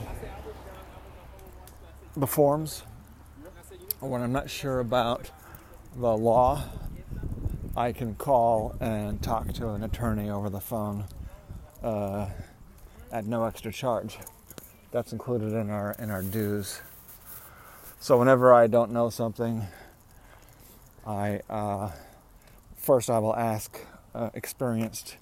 the 2.16 2.28
forms, 2.28 2.84
or 4.00 4.10
when 4.10 4.22
I'm 4.22 4.32
not 4.32 4.50
sure 4.50 4.80
about 4.80 5.30
the 5.98 6.16
law 6.16 6.64
I 7.78 7.92
can 7.92 8.16
call 8.16 8.74
and 8.80 9.22
talk 9.22 9.52
to 9.56 9.72
an 9.72 9.84
attorney 9.84 10.30
over 10.30 10.50
the 10.50 10.62
phone 10.62 11.04
uh, 11.84 12.30
at 13.12 13.26
no 13.26 13.44
extra 13.44 13.70
charge. 13.74 14.18
That's 14.92 15.12
included 15.12 15.52
in 15.52 15.70
our 15.70 15.94
in 16.00 16.10
our 16.10 16.22
dues. 16.22 16.82
So 18.00 18.18
whenever 18.18 18.54
I 18.54 18.68
don't 18.68 18.92
know 18.92 19.10
something, 19.10 19.68
I 21.06 21.42
uh, 21.50 21.92
first 22.78 23.10
I 23.10 23.20
will 23.20 23.36
ask 23.36 23.78
uh, 24.14 24.30
experienced 24.34 25.18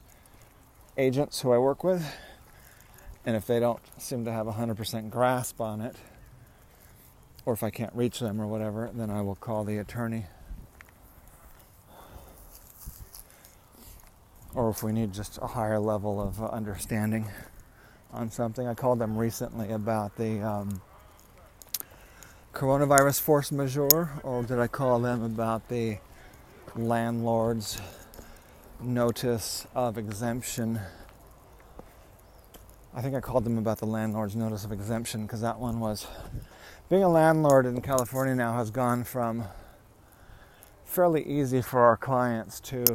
agents 0.95 1.42
who 1.42 1.53
I 1.53 1.57
work 1.57 1.83
with, 1.83 2.05
and 3.25 3.35
if 3.35 3.48
they 3.48 3.59
don't 3.59 3.81
seem 3.98 4.25
to 4.25 4.31
have 4.31 4.46
a 4.46 4.51
hundred 4.51 4.77
percent 4.77 5.09
grasp 5.09 5.59
on 5.59 5.81
it, 5.81 5.96
or 7.48 7.53
if 7.53 7.63
I 7.63 7.72
can't 7.72 7.96
reach 7.96 8.20
them 8.20 8.39
or 8.39 8.46
whatever, 8.46 8.92
then 8.94 9.09
I 9.09 9.22
will 9.22 9.35
call 9.35 9.63
the 9.63 9.79
attorney 9.79 10.27
or 14.55 14.70
if 14.70 14.83
we 14.83 14.92
need 14.92 15.13
just 15.13 15.39
a 15.42 15.48
higher 15.48 15.79
level 15.79 16.22
of 16.22 16.42
uh, 16.42 16.46
understanding 16.48 17.27
on 18.11 18.29
something. 18.29 18.68
I 18.68 18.74
called 18.74 19.00
them 19.00 19.18
recently 19.18 19.72
about 19.72 20.16
the 20.18 20.42
um, 20.42 20.81
coronavirus 22.53 23.20
force 23.22 23.51
majeure, 23.51 24.11
or 24.24 24.44
did 24.44 24.59
I 24.59 24.68
call 24.68 25.00
them 25.00 25.24
about 25.24 25.68
the 25.70 25.98
landlord's 26.75 27.81
notice 28.79 29.66
of 29.74 29.98
exemption? 29.98 30.79
I 32.96 33.01
think 33.01 33.16
I 33.16 33.22
called 33.22 33.44
them 33.44 33.57
about 33.57 33.79
the 33.79 33.87
landlord's 33.87 34.35
notice 34.35 34.63
of 34.66 34.72
exemption 34.72 35.24
because 35.24 35.42
that 35.42 35.57
one 35.57 35.79
was 35.79 36.05
being 36.89 37.03
a 37.03 37.09
landlord 37.09 37.66
in 37.66 37.81
California 37.81 38.35
now 38.35 38.53
has 38.53 38.70
gone 38.70 39.03
from 39.03 39.46
fairly 40.85 41.25
easy 41.25 41.59
for 41.59 41.79
our 41.79 41.98
clients 41.98 42.59
to 42.59 42.85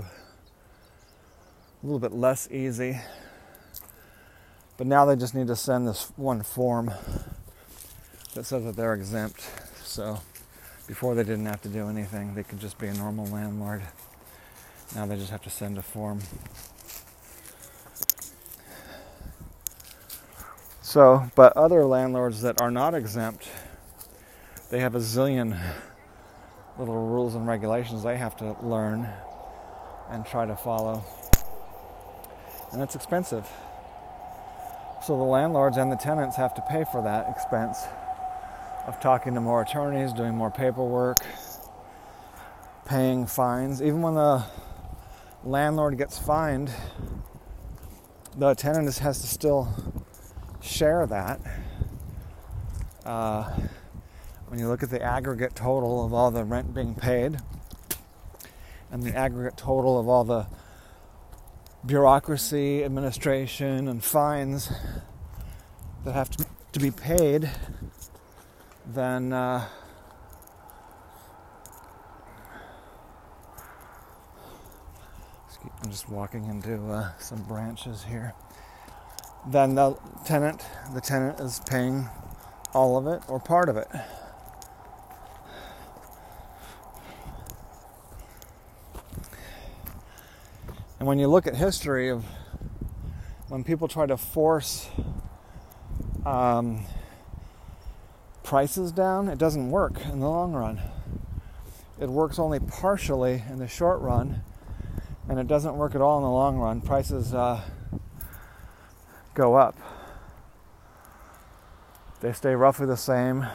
a 1.82 1.86
little 1.86 2.00
bit 2.00 2.12
less 2.12 2.48
easy. 2.50 2.98
But 4.76 4.86
now 4.86 5.04
they 5.04 5.16
just 5.16 5.34
need 5.34 5.46
to 5.46 5.56
send 5.56 5.86
this 5.86 6.12
one 6.16 6.42
form 6.42 6.90
that 8.34 8.44
says 8.44 8.64
that 8.64 8.76
they're 8.76 8.94
exempt. 8.94 9.48
So 9.84 10.20
before 10.86 11.14
they 11.14 11.22
didn't 11.22 11.46
have 11.46 11.62
to 11.62 11.68
do 11.68 11.88
anything, 11.88 12.34
they 12.34 12.42
could 12.42 12.58
just 12.60 12.78
be 12.78 12.88
a 12.88 12.94
normal 12.94 13.26
landlord. 13.26 13.82
Now 14.94 15.06
they 15.06 15.16
just 15.16 15.30
have 15.30 15.42
to 15.42 15.50
send 15.50 15.78
a 15.78 15.82
form. 15.82 16.20
So, 20.82 21.30
but 21.34 21.56
other 21.56 21.84
landlords 21.84 22.40
that 22.42 22.60
are 22.60 22.70
not 22.70 22.94
exempt, 22.94 23.48
they 24.70 24.80
have 24.80 24.94
a 24.94 25.00
zillion 25.00 25.60
little 26.78 26.94
rules 26.94 27.34
and 27.34 27.46
regulations 27.46 28.02
they 28.04 28.16
have 28.16 28.36
to 28.36 28.56
learn 28.62 29.08
and 30.10 30.24
try 30.24 30.46
to 30.46 30.56
follow 30.56 31.04
and 32.72 32.82
it's 32.82 32.94
expensive. 32.94 33.48
So 35.04 35.16
the 35.16 35.22
landlords 35.22 35.76
and 35.76 35.90
the 35.90 35.96
tenants 35.96 36.36
have 36.36 36.54
to 36.54 36.62
pay 36.68 36.84
for 36.90 37.02
that 37.02 37.28
expense 37.30 37.78
of 38.86 39.00
talking 39.00 39.34
to 39.34 39.40
more 39.40 39.62
attorneys, 39.62 40.12
doing 40.12 40.34
more 40.34 40.50
paperwork, 40.50 41.18
paying 42.84 43.26
fines. 43.26 43.80
Even 43.80 44.02
when 44.02 44.14
the 44.14 44.44
landlord 45.44 45.96
gets 45.98 46.18
fined, 46.18 46.70
the 48.36 48.54
tenant 48.54 48.96
has 48.98 49.20
to 49.20 49.26
still 49.26 49.68
share 50.60 51.06
that. 51.06 51.40
Uh, 53.04 53.50
when 54.48 54.58
you 54.58 54.68
look 54.68 54.82
at 54.82 54.90
the 54.90 55.02
aggregate 55.02 55.54
total 55.54 56.04
of 56.04 56.12
all 56.12 56.30
the 56.30 56.44
rent 56.44 56.74
being 56.74 56.94
paid 56.94 57.38
and 58.90 59.02
the 59.02 59.14
aggregate 59.14 59.56
total 59.56 59.98
of 59.98 60.08
all 60.08 60.24
the 60.24 60.46
bureaucracy, 61.88 62.84
administration, 62.84 63.88
and 63.88 64.04
fines 64.04 64.70
that 66.04 66.12
have 66.12 66.30
to, 66.30 66.44
to 66.72 66.78
be 66.78 66.90
paid, 66.90 67.50
then 68.86 69.32
uh, 69.32 69.66
I'm 75.82 75.90
just 75.90 76.10
walking 76.10 76.44
into 76.44 76.74
uh, 76.92 77.10
some 77.18 77.42
branches 77.44 78.04
here. 78.04 78.34
Then 79.46 79.74
the 79.74 79.96
tenant, 80.26 80.62
the 80.92 81.00
tenant 81.00 81.40
is 81.40 81.62
paying 81.70 82.06
all 82.74 82.98
of 82.98 83.06
it 83.06 83.22
or 83.28 83.40
part 83.40 83.70
of 83.70 83.78
it. 83.78 83.88
And 90.98 91.06
when 91.06 91.20
you 91.20 91.28
look 91.28 91.46
at 91.46 91.54
history 91.54 92.08
of 92.08 92.24
when 93.48 93.62
people 93.62 93.86
try 93.86 94.04
to 94.06 94.16
force 94.16 94.88
um, 96.26 96.84
prices 98.42 98.90
down, 98.90 99.28
it 99.28 99.38
doesn't 99.38 99.70
work 99.70 100.04
in 100.06 100.18
the 100.18 100.28
long 100.28 100.52
run. 100.52 100.80
It 102.00 102.08
works 102.08 102.38
only 102.38 102.58
partially 102.58 103.44
in 103.48 103.58
the 103.58 103.68
short 103.68 104.00
run, 104.00 104.42
and 105.28 105.38
it 105.38 105.46
doesn't 105.46 105.76
work 105.76 105.94
at 105.94 106.00
all 106.00 106.18
in 106.18 106.24
the 106.24 106.30
long 106.30 106.58
run. 106.58 106.80
Prices 106.80 107.32
uh, 107.32 107.60
go 109.34 109.54
up. 109.54 109.76
They 112.20 112.32
stay 112.32 112.56
roughly 112.56 112.86
the 112.86 112.96
same. 112.96 113.46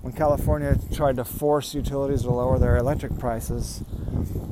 When 0.00 0.14
California 0.14 0.78
tried 0.94 1.16
to 1.16 1.24
force 1.24 1.74
utilities 1.74 2.22
to 2.22 2.30
lower 2.30 2.58
their 2.58 2.78
electric 2.78 3.18
prices, 3.18 3.84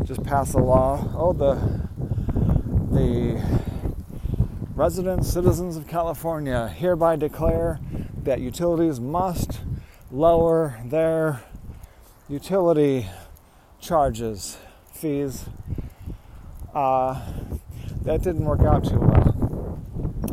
just 0.09 0.25
pass 0.25 0.55
a 0.55 0.59
law. 0.59 1.07
Oh, 1.15 1.35
the 1.35 1.55
the 2.91 3.39
residents, 4.75 5.31
citizens 5.31 5.77
of 5.77 5.87
California 5.87 6.69
hereby 6.69 7.17
declare 7.17 7.79
that 8.23 8.41
utilities 8.41 8.99
must 9.01 9.61
lower 10.11 10.81
their 10.83 11.43
utility 12.27 13.07
charges 13.81 14.57
fees. 14.95 15.45
Uh, 16.75 17.21
that 18.01 18.23
didn't 18.23 18.47
work 18.47 18.63
out 18.63 18.85
too 18.85 18.99
well. 18.99 19.33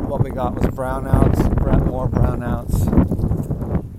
What 0.08 0.24
we 0.24 0.30
got 0.30 0.56
was 0.56 0.68
brownouts, 0.68 1.86
more 1.86 2.08
brownouts, 2.08 2.86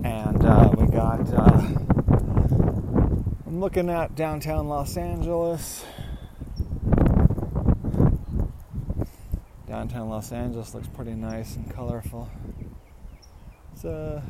and 0.03 0.43
uh, 0.43 0.71
we 0.79 0.87
got. 0.87 1.31
Uh, 1.35 1.86
I'm 3.57 3.63
looking 3.63 3.89
at 3.89 4.15
downtown 4.15 4.69
Los 4.69 4.99
Angeles. 4.99 5.83
Downtown 9.67 10.11
Los 10.11 10.31
Angeles 10.31 10.75
looks 10.75 10.89
pretty 10.89 11.15
nice 11.15 11.57
and 11.57 11.75
colorful. 11.75 12.29
So, 13.75 14.23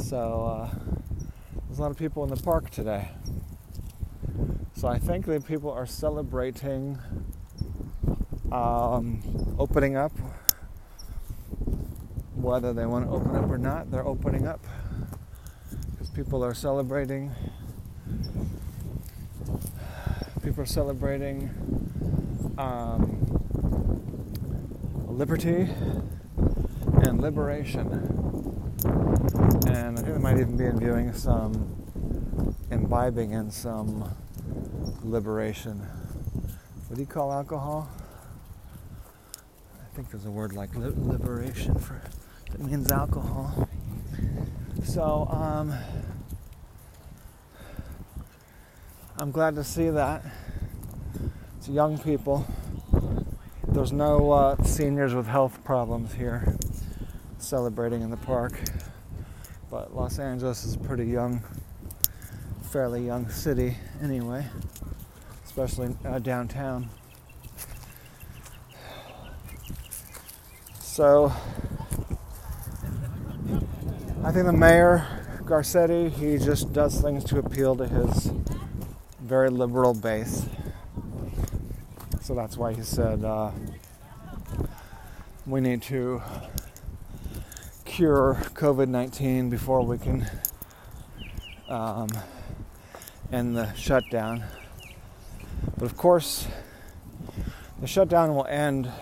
so 0.00 0.44
uh, 0.44 0.70
there's 1.66 1.80
a 1.80 1.82
lot 1.82 1.90
of 1.90 1.96
people 1.96 2.22
in 2.22 2.30
the 2.30 2.40
park 2.40 2.70
today. 2.70 3.08
So 4.76 4.86
I 4.86 5.00
think 5.00 5.26
that 5.26 5.44
people 5.44 5.72
are 5.72 5.86
celebrating 5.86 7.00
um, 8.52 9.56
opening 9.58 9.96
up. 9.96 10.12
Whether 12.36 12.72
they 12.72 12.86
want 12.86 13.06
to 13.06 13.10
open 13.10 13.34
up 13.34 13.50
or 13.50 13.58
not, 13.58 13.90
they're 13.90 14.06
opening 14.06 14.46
up 14.46 14.64
people 16.14 16.44
are 16.44 16.54
celebrating. 16.54 17.32
People 20.44 20.62
are 20.62 20.66
celebrating 20.66 21.50
um, 22.56 23.26
liberty 25.08 25.68
and 27.02 27.20
liberation. 27.20 27.86
And 29.66 29.98
I 29.98 30.02
think 30.02 30.14
they 30.14 30.20
might 30.20 30.38
even 30.38 30.56
be 30.56 30.66
imbuing 30.66 31.12
some, 31.12 31.74
imbibing 32.70 33.32
in 33.32 33.50
some 33.50 34.08
liberation. 35.02 35.80
What 36.86 36.94
do 36.94 37.00
you 37.00 37.06
call 37.06 37.32
alcohol? 37.32 37.88
I 39.74 39.96
think 39.96 40.10
there's 40.10 40.26
a 40.26 40.30
word 40.30 40.52
like 40.52 40.70
liberation 40.76 41.76
for 41.76 42.00
that 42.50 42.60
means 42.60 42.90
alcohol. 42.92 43.68
So 44.84 45.26
um, 45.30 45.74
I'm 49.16 49.30
glad 49.30 49.54
to 49.54 49.62
see 49.62 49.90
that. 49.90 50.24
It's 51.56 51.68
young 51.68 51.98
people. 51.98 52.44
There's 53.68 53.92
no 53.92 54.32
uh, 54.32 54.62
seniors 54.64 55.14
with 55.14 55.28
health 55.28 55.62
problems 55.62 56.12
here 56.12 56.56
celebrating 57.38 58.02
in 58.02 58.10
the 58.10 58.16
park. 58.16 58.60
But 59.70 59.94
Los 59.94 60.18
Angeles 60.18 60.64
is 60.64 60.74
a 60.74 60.78
pretty 60.78 61.06
young, 61.06 61.44
fairly 62.72 63.06
young 63.06 63.28
city 63.30 63.76
anyway, 64.02 64.46
especially 65.44 65.94
uh, 66.04 66.18
downtown. 66.18 66.90
So 70.80 71.32
I 74.24 74.32
think 74.32 74.46
the 74.46 74.52
mayor, 74.52 75.06
Garcetti, 75.44 76.10
he 76.10 76.44
just 76.44 76.72
does 76.72 77.00
things 77.00 77.22
to 77.24 77.38
appeal 77.38 77.76
to 77.76 77.86
his 77.86 78.32
very 79.24 79.48
liberal 79.48 79.94
base. 79.94 80.44
So 82.20 82.34
that's 82.34 82.58
why 82.58 82.74
he 82.74 82.82
said 82.82 83.24
uh, 83.24 83.52
we 85.46 85.62
need 85.62 85.80
to 85.84 86.20
cure 87.86 88.38
COVID 88.52 88.88
19 88.88 89.48
before 89.48 89.80
we 89.80 89.96
can 89.96 90.26
um, 91.70 92.10
end 93.32 93.56
the 93.56 93.72
shutdown. 93.72 94.44
But 95.78 95.86
of 95.86 95.96
course, 95.96 96.46
the 97.80 97.86
shutdown 97.86 98.34
will 98.34 98.46
end 98.46 98.92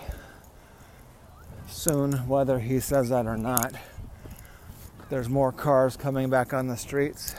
soon, 1.67 2.13
whether 2.29 2.59
he 2.59 2.79
says 2.79 3.09
that 3.09 3.25
or 3.25 3.35
not. 3.35 3.73
There's 5.09 5.27
more 5.27 5.51
cars 5.51 5.97
coming 5.97 6.29
back 6.29 6.53
on 6.53 6.67
the 6.67 6.77
streets. 6.77 7.35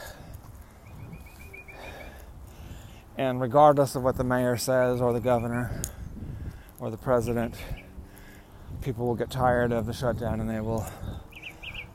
And 3.16 3.40
regardless 3.40 3.94
of 3.94 4.02
what 4.02 4.16
the 4.16 4.24
mayor 4.24 4.56
says, 4.56 5.00
or 5.00 5.12
the 5.12 5.20
governor, 5.20 5.82
or 6.80 6.90
the 6.90 6.96
president, 6.96 7.54
people 8.82 9.06
will 9.06 9.14
get 9.14 9.30
tired 9.30 9.72
of 9.72 9.86
the 9.86 9.92
shutdown 9.92 10.40
and 10.40 10.50
they 10.50 10.60
will 10.60 10.84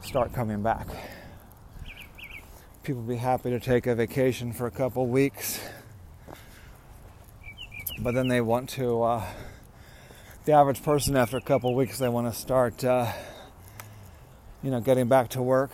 start 0.02 0.34
coming 0.34 0.64
back. 0.64 0.88
People 2.84 3.02
will 3.02 3.10
be 3.10 3.18
happy 3.18 3.50
to 3.50 3.60
take 3.60 3.86
a 3.86 3.94
vacation 3.96 4.54
for 4.54 4.66
a 4.66 4.72
couple 4.72 5.06
weeks, 5.08 5.60
but 8.00 8.14
then 8.14 8.30
they 8.30 8.40
want 8.40 8.70
to. 8.70 9.04
Uh, 9.04 9.26
the 10.46 10.54
average 10.54 10.82
person, 10.82 11.18
after 11.18 11.36
a 11.36 11.42
couple 11.42 11.76
weeks, 11.76 12.00
they 12.00 12.10
want 12.10 12.34
to 12.34 12.40
start, 12.40 12.84
uh, 12.84 13.12
you 14.64 14.72
know, 14.72 14.80
getting 14.80 15.10
back 15.10 15.28
to 15.30 15.42
work. 15.42 15.72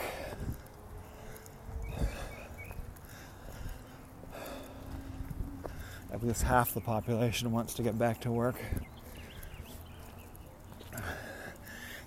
At 6.15 6.23
least 6.23 6.43
half 6.43 6.73
the 6.73 6.79
population 6.79 7.51
wants 7.51 7.73
to 7.73 7.83
get 7.83 7.99
back 7.99 8.21
to 8.21 8.31
work. 8.31 8.55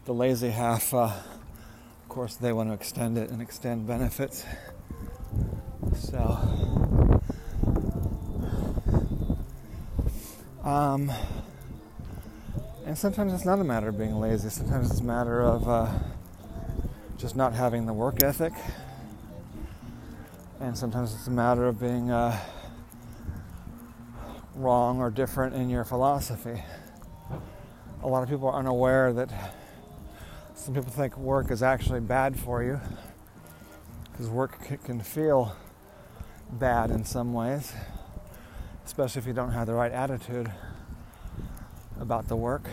The 0.07 0.15
lazy 0.15 0.49
half. 0.49 0.95
Uh, 0.95 1.11
of 1.11 2.09
course, 2.09 2.35
they 2.37 2.55
want 2.55 2.71
to 2.71 2.73
extend 2.73 3.19
it 3.19 3.29
and 3.29 3.43
extend 3.43 3.87
benefits. 3.87 4.47
So, 5.95 6.39
um, 10.65 11.13
and 12.87 12.97
sometimes 12.97 13.35
it's 13.35 13.45
not 13.45 13.59
a 13.59 13.65
matter 13.65 13.89
of 13.89 13.99
being 13.99 14.19
lazy. 14.19 14.49
Sometimes 14.49 14.91
it's 14.91 15.01
a 15.01 15.05
matter 15.05 15.43
of 15.43 15.69
uh, 15.69 15.93
just 17.19 17.37
not 17.37 17.53
having 17.53 17.85
the 17.85 17.93
work 17.93 18.23
ethic. 18.23 18.55
And 20.61 20.79
sometimes 20.79 21.13
it's 21.13 21.27
a 21.27 21.31
matter 21.31 21.67
of 21.67 21.79
being 21.79 22.11
uh, 22.11 22.41
wrong 24.59 25.01
or 25.01 25.11
different 25.11 25.55
in 25.55 25.71
your 25.71 25.85
philosophy. 25.85 26.63
A 28.03 28.09
lot 28.09 28.23
of 28.23 28.29
people 28.29 28.49
are 28.49 28.59
unaware 28.59 29.13
that 29.13 29.31
some 30.55 30.75
people 30.75 30.91
think 30.91 31.17
work 31.17 31.51
is 31.51 31.63
actually 31.63 32.01
bad 32.01 32.39
for 32.39 32.63
you 32.63 32.81
because 34.11 34.29
work 34.29 34.59
can 34.85 35.01
feel 35.01 35.55
bad 36.51 36.91
in 36.91 37.05
some 37.05 37.33
ways, 37.33 37.73
especially 38.85 39.21
if 39.21 39.27
you 39.27 39.33
don't 39.33 39.53
have 39.53 39.67
the 39.69 39.75
right 39.75 39.93
attitude 39.93 40.51
about 42.01 42.27
the 42.27 42.37
work. 42.37 42.69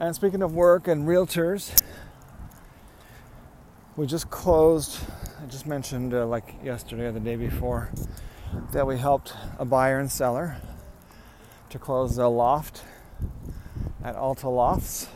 And 0.00 0.14
speaking 0.14 0.42
of 0.42 0.54
work 0.54 0.88
and 0.88 1.06
realtors, 1.06 1.80
we 3.96 4.06
just 4.06 4.30
closed, 4.30 4.98
I 5.42 5.46
just 5.46 5.66
mentioned 5.66 6.14
uh, 6.14 6.26
like 6.26 6.54
yesterday 6.64 7.06
or 7.06 7.12
the 7.12 7.20
day 7.20 7.36
before, 7.36 7.90
that 8.72 8.86
we 8.86 8.98
helped 8.98 9.34
a 9.58 9.64
buyer 9.64 9.98
and 9.98 10.10
seller 10.10 10.56
to 11.70 11.78
close 11.78 12.16
a 12.18 12.28
loft 12.28 12.82
at 14.02 14.16
Alta 14.16 14.48
Lofts. 14.48 15.08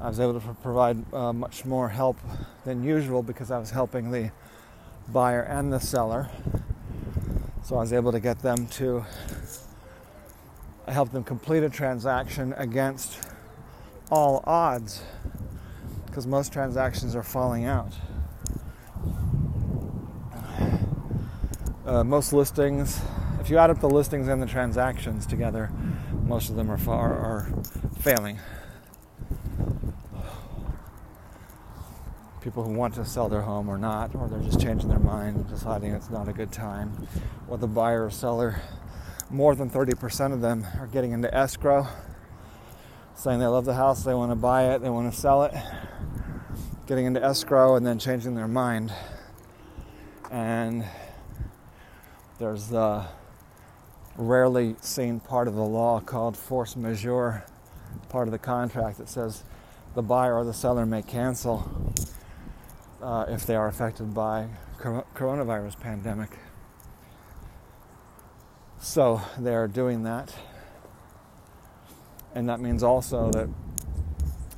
I 0.00 0.08
was 0.08 0.20
able 0.20 0.38
to 0.40 0.54
provide 0.62 1.12
uh, 1.14 1.32
much 1.32 1.64
more 1.64 1.88
help 1.88 2.18
than 2.64 2.84
usual 2.84 3.22
because 3.22 3.50
I 3.50 3.58
was 3.58 3.70
helping 3.70 4.10
the 4.10 4.30
buyer 5.08 5.42
and 5.42 5.72
the 5.72 5.80
seller. 5.80 6.28
So 7.62 7.76
I 7.76 7.80
was 7.80 7.92
able 7.92 8.12
to 8.12 8.20
get 8.20 8.40
them 8.40 8.66
to 8.68 9.04
help 10.88 11.12
them 11.12 11.24
complete 11.24 11.62
a 11.62 11.70
transaction 11.70 12.52
against 12.58 13.18
all 14.10 14.42
odds 14.46 15.02
because 16.06 16.26
most 16.26 16.52
transactions 16.52 17.16
are 17.16 17.22
falling 17.22 17.64
out. 17.64 17.92
Uh, 21.86 22.02
most 22.02 22.32
listings, 22.32 23.02
if 23.40 23.50
you 23.50 23.58
add 23.58 23.68
up 23.68 23.78
the 23.78 23.90
listings 23.90 24.26
and 24.28 24.40
the 24.40 24.46
transactions 24.46 25.26
together, 25.26 25.70
most 26.22 26.48
of 26.48 26.56
them 26.56 26.70
are, 26.70 26.78
far, 26.78 27.12
are 27.12 27.52
failing. 28.00 28.38
People 32.40 32.64
who 32.64 32.72
want 32.72 32.94
to 32.94 33.04
sell 33.04 33.28
their 33.28 33.42
home 33.42 33.68
or 33.68 33.76
not, 33.76 34.14
or 34.14 34.28
they're 34.28 34.40
just 34.40 34.58
changing 34.58 34.88
their 34.88 34.98
mind 34.98 35.46
deciding 35.50 35.92
it's 35.92 36.08
not 36.08 36.26
a 36.26 36.32
good 36.32 36.50
time, 36.50 37.06
or 37.48 37.58
the 37.58 37.66
buyer 37.66 38.06
or 38.06 38.10
seller, 38.10 38.62
more 39.28 39.54
than 39.54 39.68
30% 39.68 40.32
of 40.32 40.40
them 40.40 40.66
are 40.80 40.86
getting 40.86 41.12
into 41.12 41.32
escrow, 41.34 41.86
saying 43.14 43.40
they 43.40 43.46
love 43.46 43.66
the 43.66 43.74
house, 43.74 44.04
they 44.04 44.14
want 44.14 44.30
to 44.30 44.36
buy 44.36 44.72
it, 44.72 44.80
they 44.80 44.88
want 44.88 45.12
to 45.12 45.20
sell 45.20 45.42
it, 45.42 45.52
getting 46.86 47.04
into 47.04 47.22
escrow 47.22 47.76
and 47.76 47.86
then 47.86 47.98
changing 47.98 48.34
their 48.34 48.48
mind. 48.48 48.90
And 50.30 50.86
there's 52.38 52.68
the 52.68 53.06
rarely 54.16 54.76
seen 54.80 55.20
part 55.20 55.48
of 55.48 55.54
the 55.54 55.62
law 55.62 56.00
called 56.00 56.36
force 56.36 56.76
majeure, 56.76 57.44
part 58.08 58.28
of 58.28 58.32
the 58.32 58.38
contract 58.38 58.98
that 58.98 59.08
says 59.08 59.44
the 59.94 60.02
buyer 60.02 60.36
or 60.36 60.44
the 60.44 60.54
seller 60.54 60.86
may 60.86 61.02
cancel 61.02 61.92
uh, 63.02 63.26
if 63.28 63.46
they 63.46 63.54
are 63.54 63.68
affected 63.68 64.14
by 64.14 64.48
coronavirus 64.78 65.78
pandemic. 65.80 66.30
So 68.80 69.20
they're 69.38 69.68
doing 69.68 70.02
that. 70.02 70.34
And 72.34 72.48
that 72.48 72.60
means 72.60 72.82
also 72.82 73.30
that 73.30 73.48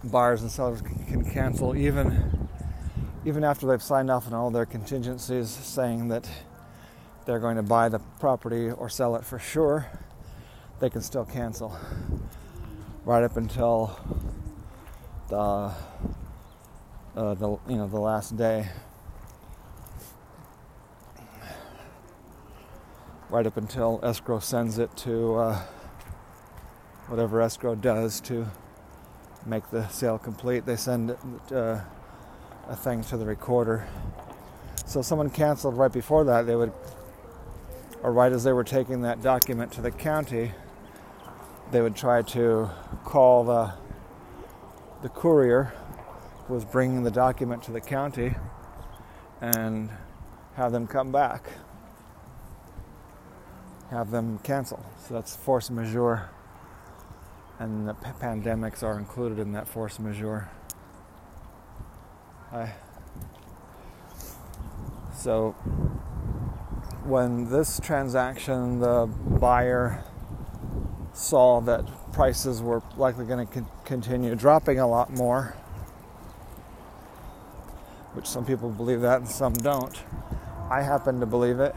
buyers 0.02 0.42
and 0.42 0.50
sellers 0.50 0.80
can 0.80 1.24
cancel 1.30 1.76
even 1.76 2.48
even 3.24 3.42
after 3.42 3.66
they've 3.66 3.82
signed 3.82 4.08
off 4.08 4.28
on 4.28 4.34
all 4.34 4.50
their 4.50 4.64
contingencies 4.64 5.50
saying 5.50 6.08
that 6.08 6.28
they're 7.26 7.40
going 7.40 7.56
to 7.56 7.62
buy 7.62 7.88
the 7.88 7.98
property 8.20 8.70
or 8.70 8.88
sell 8.88 9.16
it 9.16 9.24
for 9.24 9.38
sure, 9.38 9.86
they 10.80 10.88
can 10.88 11.02
still 11.02 11.24
cancel 11.24 11.76
right 13.04 13.22
up 13.22 13.36
until 13.36 13.98
the 15.28 15.36
uh, 15.36 17.34
the 17.34 17.58
you 17.68 17.76
know 17.76 17.86
the 17.88 18.00
last 18.00 18.36
day. 18.36 18.68
Right 23.28 23.46
up 23.46 23.56
until 23.56 23.98
escrow 24.04 24.38
sends 24.38 24.78
it 24.78 24.96
to 24.98 25.34
uh, 25.34 25.62
whatever 27.08 27.40
escrow 27.42 27.74
does 27.74 28.20
to 28.22 28.46
make 29.44 29.68
the 29.70 29.86
sale 29.88 30.18
complete, 30.18 30.66
they 30.66 30.76
send 30.76 31.16
uh, 31.52 31.80
a 32.68 32.76
thing 32.76 33.02
to 33.04 33.16
the 33.16 33.24
recorder. 33.24 33.86
So 34.86 35.02
someone 35.02 35.30
canceled 35.30 35.76
right 35.76 35.92
before 35.92 36.24
that, 36.24 36.46
they 36.46 36.56
would, 36.56 36.72
or 38.06 38.12
right 38.12 38.30
as 38.30 38.44
they 38.44 38.52
were 38.52 38.62
taking 38.62 39.00
that 39.00 39.20
document 39.20 39.72
to 39.72 39.80
the 39.80 39.90
county, 39.90 40.52
they 41.72 41.82
would 41.82 41.96
try 41.96 42.22
to 42.22 42.70
call 43.04 43.42
the 43.42 43.72
the 45.02 45.08
courier 45.08 45.72
who 46.46 46.54
was 46.54 46.64
bringing 46.64 47.02
the 47.02 47.10
document 47.10 47.64
to 47.64 47.72
the 47.72 47.80
county 47.80 48.32
and 49.40 49.90
have 50.54 50.70
them 50.70 50.86
come 50.86 51.10
back, 51.10 51.50
have 53.90 54.12
them 54.12 54.38
cancel. 54.38 54.86
So 55.08 55.14
that's 55.14 55.34
force 55.34 55.68
majeure, 55.68 56.30
and 57.58 57.88
the 57.88 57.94
p- 57.94 58.10
pandemics 58.20 58.84
are 58.84 58.98
included 59.00 59.40
in 59.40 59.50
that 59.54 59.66
force 59.66 59.98
majeure. 59.98 60.48
I, 62.52 62.72
so 65.12 65.56
when 67.06 67.48
this 67.50 67.78
transaction, 67.78 68.80
the 68.80 69.06
buyer 69.06 70.02
saw 71.12 71.60
that 71.60 71.84
prices 72.12 72.60
were 72.60 72.82
likely 72.96 73.24
going 73.24 73.46
to 73.46 73.52
con- 73.52 73.68
continue 73.84 74.34
dropping 74.34 74.80
a 74.80 74.86
lot 74.86 75.12
more, 75.12 75.54
which 78.14 78.26
some 78.26 78.44
people 78.44 78.70
believe 78.70 79.00
that 79.02 79.20
and 79.20 79.28
some 79.28 79.52
don't. 79.52 80.02
I 80.68 80.82
happen 80.82 81.20
to 81.20 81.26
believe 81.26 81.60
it. 81.60 81.74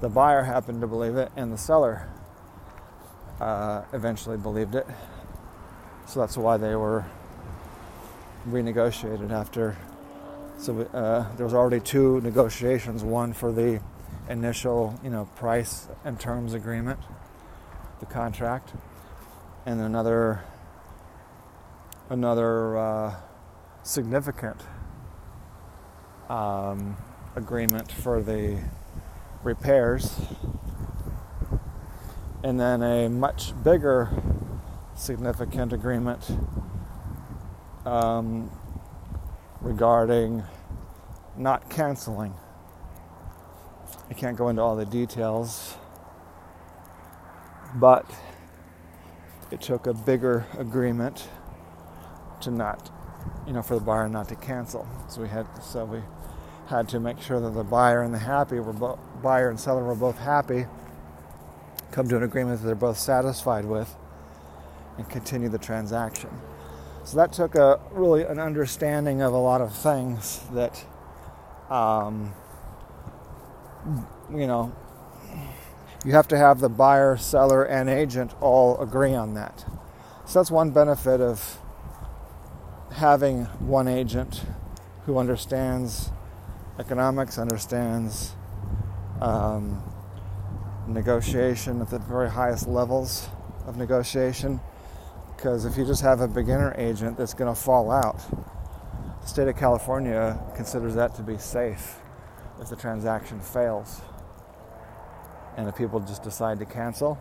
The 0.00 0.08
buyer 0.08 0.42
happened 0.42 0.80
to 0.80 0.88
believe 0.88 1.16
it, 1.16 1.30
and 1.36 1.52
the 1.52 1.58
seller 1.58 2.08
uh, 3.40 3.82
eventually 3.92 4.36
believed 4.36 4.74
it. 4.74 4.86
So 6.06 6.18
that's 6.18 6.36
why 6.36 6.56
they 6.56 6.74
were 6.74 7.04
renegotiated 8.48 9.30
after. 9.30 9.76
So 10.58 10.80
uh, 10.80 11.32
there 11.36 11.46
was 11.46 11.54
already 11.54 11.78
two 11.78 12.20
negotiations: 12.22 13.04
one 13.04 13.32
for 13.32 13.52
the 13.52 13.80
initial, 14.28 14.98
you 15.02 15.10
know, 15.10 15.26
price 15.36 15.88
and 16.04 16.18
terms 16.18 16.54
agreement, 16.54 17.00
the 18.00 18.06
contract, 18.06 18.72
and 19.66 19.80
another 19.80 20.44
another 22.10 22.76
uh, 22.76 23.14
significant 23.82 24.60
um, 26.28 26.96
agreement 27.36 27.90
for 27.90 28.22
the 28.22 28.58
repairs, 29.42 30.20
and 32.44 32.60
then 32.60 32.82
a 32.82 33.08
much 33.08 33.52
bigger 33.62 34.10
significant 34.94 35.72
agreement 35.72 36.36
um, 37.86 38.50
regarding 39.60 40.42
not 41.36 41.68
canceling. 41.70 42.34
I 44.12 44.14
can't 44.14 44.36
go 44.36 44.50
into 44.50 44.60
all 44.60 44.76
the 44.76 44.84
details, 44.84 45.74
but 47.76 48.04
it 49.50 49.62
took 49.62 49.86
a 49.86 49.94
bigger 49.94 50.44
agreement 50.58 51.30
to 52.42 52.50
not, 52.50 52.92
you 53.46 53.54
know, 53.54 53.62
for 53.62 53.74
the 53.74 53.80
buyer 53.80 54.10
not 54.10 54.28
to 54.28 54.34
cancel. 54.34 54.86
So 55.08 55.22
we 55.22 55.28
had, 55.28 55.46
so 55.62 55.86
we 55.86 56.00
had 56.66 56.90
to 56.90 57.00
make 57.00 57.22
sure 57.22 57.40
that 57.40 57.54
the 57.54 57.64
buyer 57.64 58.02
and 58.02 58.12
the 58.12 58.18
happy 58.18 58.60
were 58.60 58.74
both 58.74 58.98
buyer 59.22 59.48
and 59.48 59.58
seller 59.58 59.82
were 59.82 59.94
both 59.94 60.18
happy, 60.18 60.66
come 61.90 62.06
to 62.10 62.18
an 62.18 62.22
agreement 62.22 62.60
that 62.60 62.66
they're 62.66 62.74
both 62.74 62.98
satisfied 62.98 63.64
with, 63.64 63.96
and 64.98 65.08
continue 65.08 65.48
the 65.48 65.56
transaction. 65.56 66.28
So 67.04 67.16
that 67.16 67.32
took 67.32 67.54
a 67.54 67.80
really 67.92 68.24
an 68.24 68.38
understanding 68.38 69.22
of 69.22 69.32
a 69.32 69.38
lot 69.38 69.62
of 69.62 69.74
things 69.74 70.44
that, 70.52 70.84
um, 71.70 72.34
you 74.30 74.46
know, 74.46 74.74
you 76.04 76.12
have 76.12 76.28
to 76.28 76.36
have 76.36 76.60
the 76.60 76.68
buyer, 76.68 77.16
seller, 77.16 77.64
and 77.64 77.88
agent 77.88 78.34
all 78.40 78.80
agree 78.80 79.14
on 79.14 79.34
that. 79.34 79.64
So 80.26 80.38
that's 80.38 80.50
one 80.50 80.70
benefit 80.70 81.20
of 81.20 81.58
having 82.92 83.44
one 83.44 83.88
agent 83.88 84.44
who 85.06 85.18
understands 85.18 86.10
economics, 86.78 87.38
understands 87.38 88.32
um, 89.20 89.82
negotiation 90.86 91.80
at 91.80 91.90
the 91.90 91.98
very 91.98 92.30
highest 92.30 92.66
levels 92.66 93.28
of 93.66 93.76
negotiation. 93.76 94.60
Because 95.36 95.64
if 95.64 95.76
you 95.76 95.84
just 95.84 96.02
have 96.02 96.20
a 96.20 96.28
beginner 96.28 96.74
agent 96.76 97.16
that's 97.16 97.34
going 97.34 97.52
to 97.52 97.60
fall 97.60 97.90
out, 97.90 98.18
the 99.20 99.26
state 99.26 99.48
of 99.48 99.56
California 99.56 100.40
considers 100.54 100.94
that 100.94 101.14
to 101.16 101.22
be 101.22 101.38
safe 101.38 102.01
if 102.62 102.68
the 102.68 102.76
transaction 102.76 103.40
fails. 103.40 104.00
And 105.56 105.68
if 105.68 105.76
people 105.76 106.00
just 106.00 106.22
decide 106.22 106.60
to 106.60 106.64
cancel, 106.64 107.18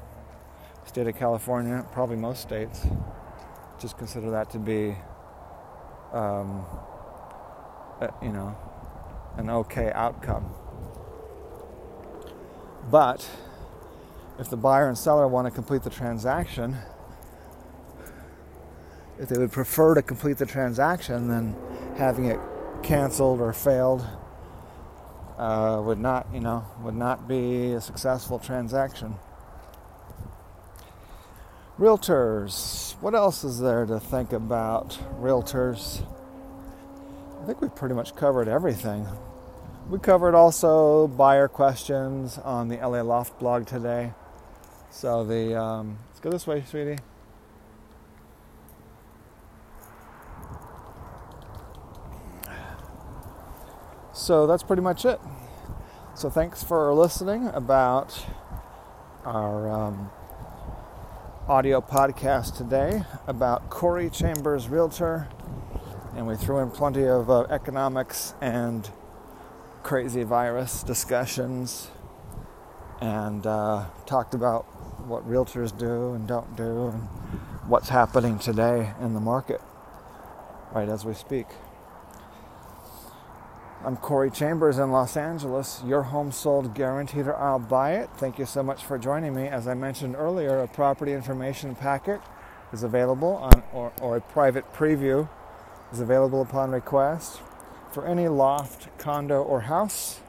state 0.86 1.08
of 1.08 1.18
California, 1.18 1.86
probably 1.92 2.16
most 2.16 2.42
states, 2.42 2.86
just 3.80 3.98
consider 3.98 4.30
that 4.32 4.52
to 4.52 4.60
be, 4.60 4.96
um, 6.14 6.64
you 8.22 8.32
know, 8.32 8.56
an 9.38 9.50
okay 9.50 9.92
outcome. 9.94 10.54
But 12.90 13.28
if 14.40 14.50
the 14.50 14.58
buyer 14.58 14.88
and 14.88 14.98
seller 14.98 15.28
want 15.28 15.48
to 15.48 15.52
complete 15.52 15.82
the 15.82 15.90
transaction, 15.90 16.78
if 19.20 19.28
they 19.30 19.40
would 19.40 19.52
prefer 19.52 19.96
to 19.96 20.02
complete 20.02 20.38
the 20.38 20.46
transaction 20.46 21.28
than 21.28 21.56
having 21.98 22.26
it 22.26 22.40
canceled 22.84 23.42
or 23.42 23.54
failed, 23.54 24.06
uh, 25.42 25.82
would 25.82 26.00
not, 26.00 26.28
you 26.32 26.40
know, 26.40 26.64
would 26.84 26.96
not 26.96 27.28
be 27.28 27.74
a 27.74 27.82
successful 27.82 28.38
transaction. 28.38 29.16
Realtors. 31.80 32.96
What 33.02 33.16
else 33.16 33.44
is 33.44 33.60
there 33.60 33.88
to 33.88 34.00
think 34.00 34.34
about 34.34 35.00
realtors? 35.20 36.06
I 37.42 37.46
think 37.48 37.60
we've 37.60 37.76
pretty 37.76 37.96
much 37.96 38.16
covered 38.16 38.48
everything. 38.48 39.08
We 39.90 39.98
covered 39.98 40.36
also 40.36 41.08
buyer 41.08 41.48
questions 41.48 42.38
on 42.38 42.68
the 42.68 42.78
LA 42.78 43.02
Loft 43.02 43.40
blog 43.40 43.66
today. 43.66 44.14
So 44.92 45.24
the 45.24 45.60
um, 45.60 45.98
let's 46.10 46.20
go 46.20 46.30
this 46.30 46.46
way, 46.46 46.64
sweetie. 46.68 47.00
So 54.22 54.46
that's 54.46 54.62
pretty 54.62 54.84
much 54.84 55.04
it. 55.04 55.20
So 56.14 56.30
thanks 56.30 56.64
for 56.64 56.94
listening 56.94 57.48
about 57.56 58.24
our 59.26 59.68
um, 59.68 60.12
audio 61.48 61.82
podcast 61.82 62.56
today 62.56 63.02
about 63.26 63.72
Corey 63.72 64.12
Chambers 64.12 64.70
Realtor, 64.70 65.28
and 66.16 66.28
we 66.28 66.36
threw 66.36 66.60
in 66.60 66.70
plenty 66.70 67.08
of 67.08 67.32
uh, 67.32 67.48
economics 67.50 68.36
and 68.42 68.92
crazy 69.82 70.22
virus 70.22 70.84
discussions, 70.84 71.90
and 73.02 73.48
uh, 73.48 73.86
talked 74.06 74.36
about 74.36 74.66
what 75.08 75.28
realtors 75.28 75.76
do 75.76 76.14
and 76.14 76.28
don't 76.28 76.56
do, 76.56 76.90
and 76.90 77.02
what's 77.68 77.90
happening 77.90 78.38
today 78.38 78.94
in 79.02 79.16
the 79.16 79.20
market, 79.20 79.62
right 80.74 80.90
as 80.90 81.04
we 81.04 81.16
speak. 81.16 81.48
I'm 83.84 83.98
Corey 83.98 84.30
Chambers 84.30 84.78
in 84.78 84.92
Los 84.92 85.18
Angeles. 85.18 85.82
Your 85.84 86.04
home 86.04 86.32
sold 86.32 86.76
guaranteed 86.76 87.26
or 87.26 87.36
I'll 87.36 87.58
buy 87.58 87.94
it. 87.94 88.12
Thank 88.18 88.38
you 88.38 88.46
so 88.46 88.62
much 88.62 88.86
for 88.86 89.00
joining 89.00 89.34
me. 89.34 89.48
As 89.48 89.68
I 89.68 89.74
mentioned 89.74 90.16
earlier, 90.16 90.60
a 90.60 90.68
property 90.68 91.14
information 91.14 91.74
packet 91.74 92.22
is 92.72 92.84
available 92.84 93.38
on, 93.38 93.64
or, 93.74 93.92
or 94.00 94.18
a 94.18 94.22
private 94.22 94.72
preview 94.72 95.28
is 95.92 96.00
available 96.00 96.44
upon 96.44 96.70
request 96.70 97.42
for 97.92 98.06
any 98.06 98.28
loft, 98.28 98.96
condo, 99.00 99.42
or 99.42 99.62
house 99.62 100.20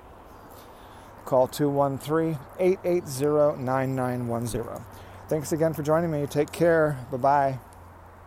call 1.27 1.47
213 1.47 2.39
880 2.59 3.63
9910. 3.63 4.85
Thanks 5.29 5.53
again 5.53 5.75
for 5.75 5.83
joining 5.83 6.11
me. 6.11 6.27
Take 6.27 6.53
care. 6.53 6.99
Bye 7.11 7.19
bye. 7.19 7.72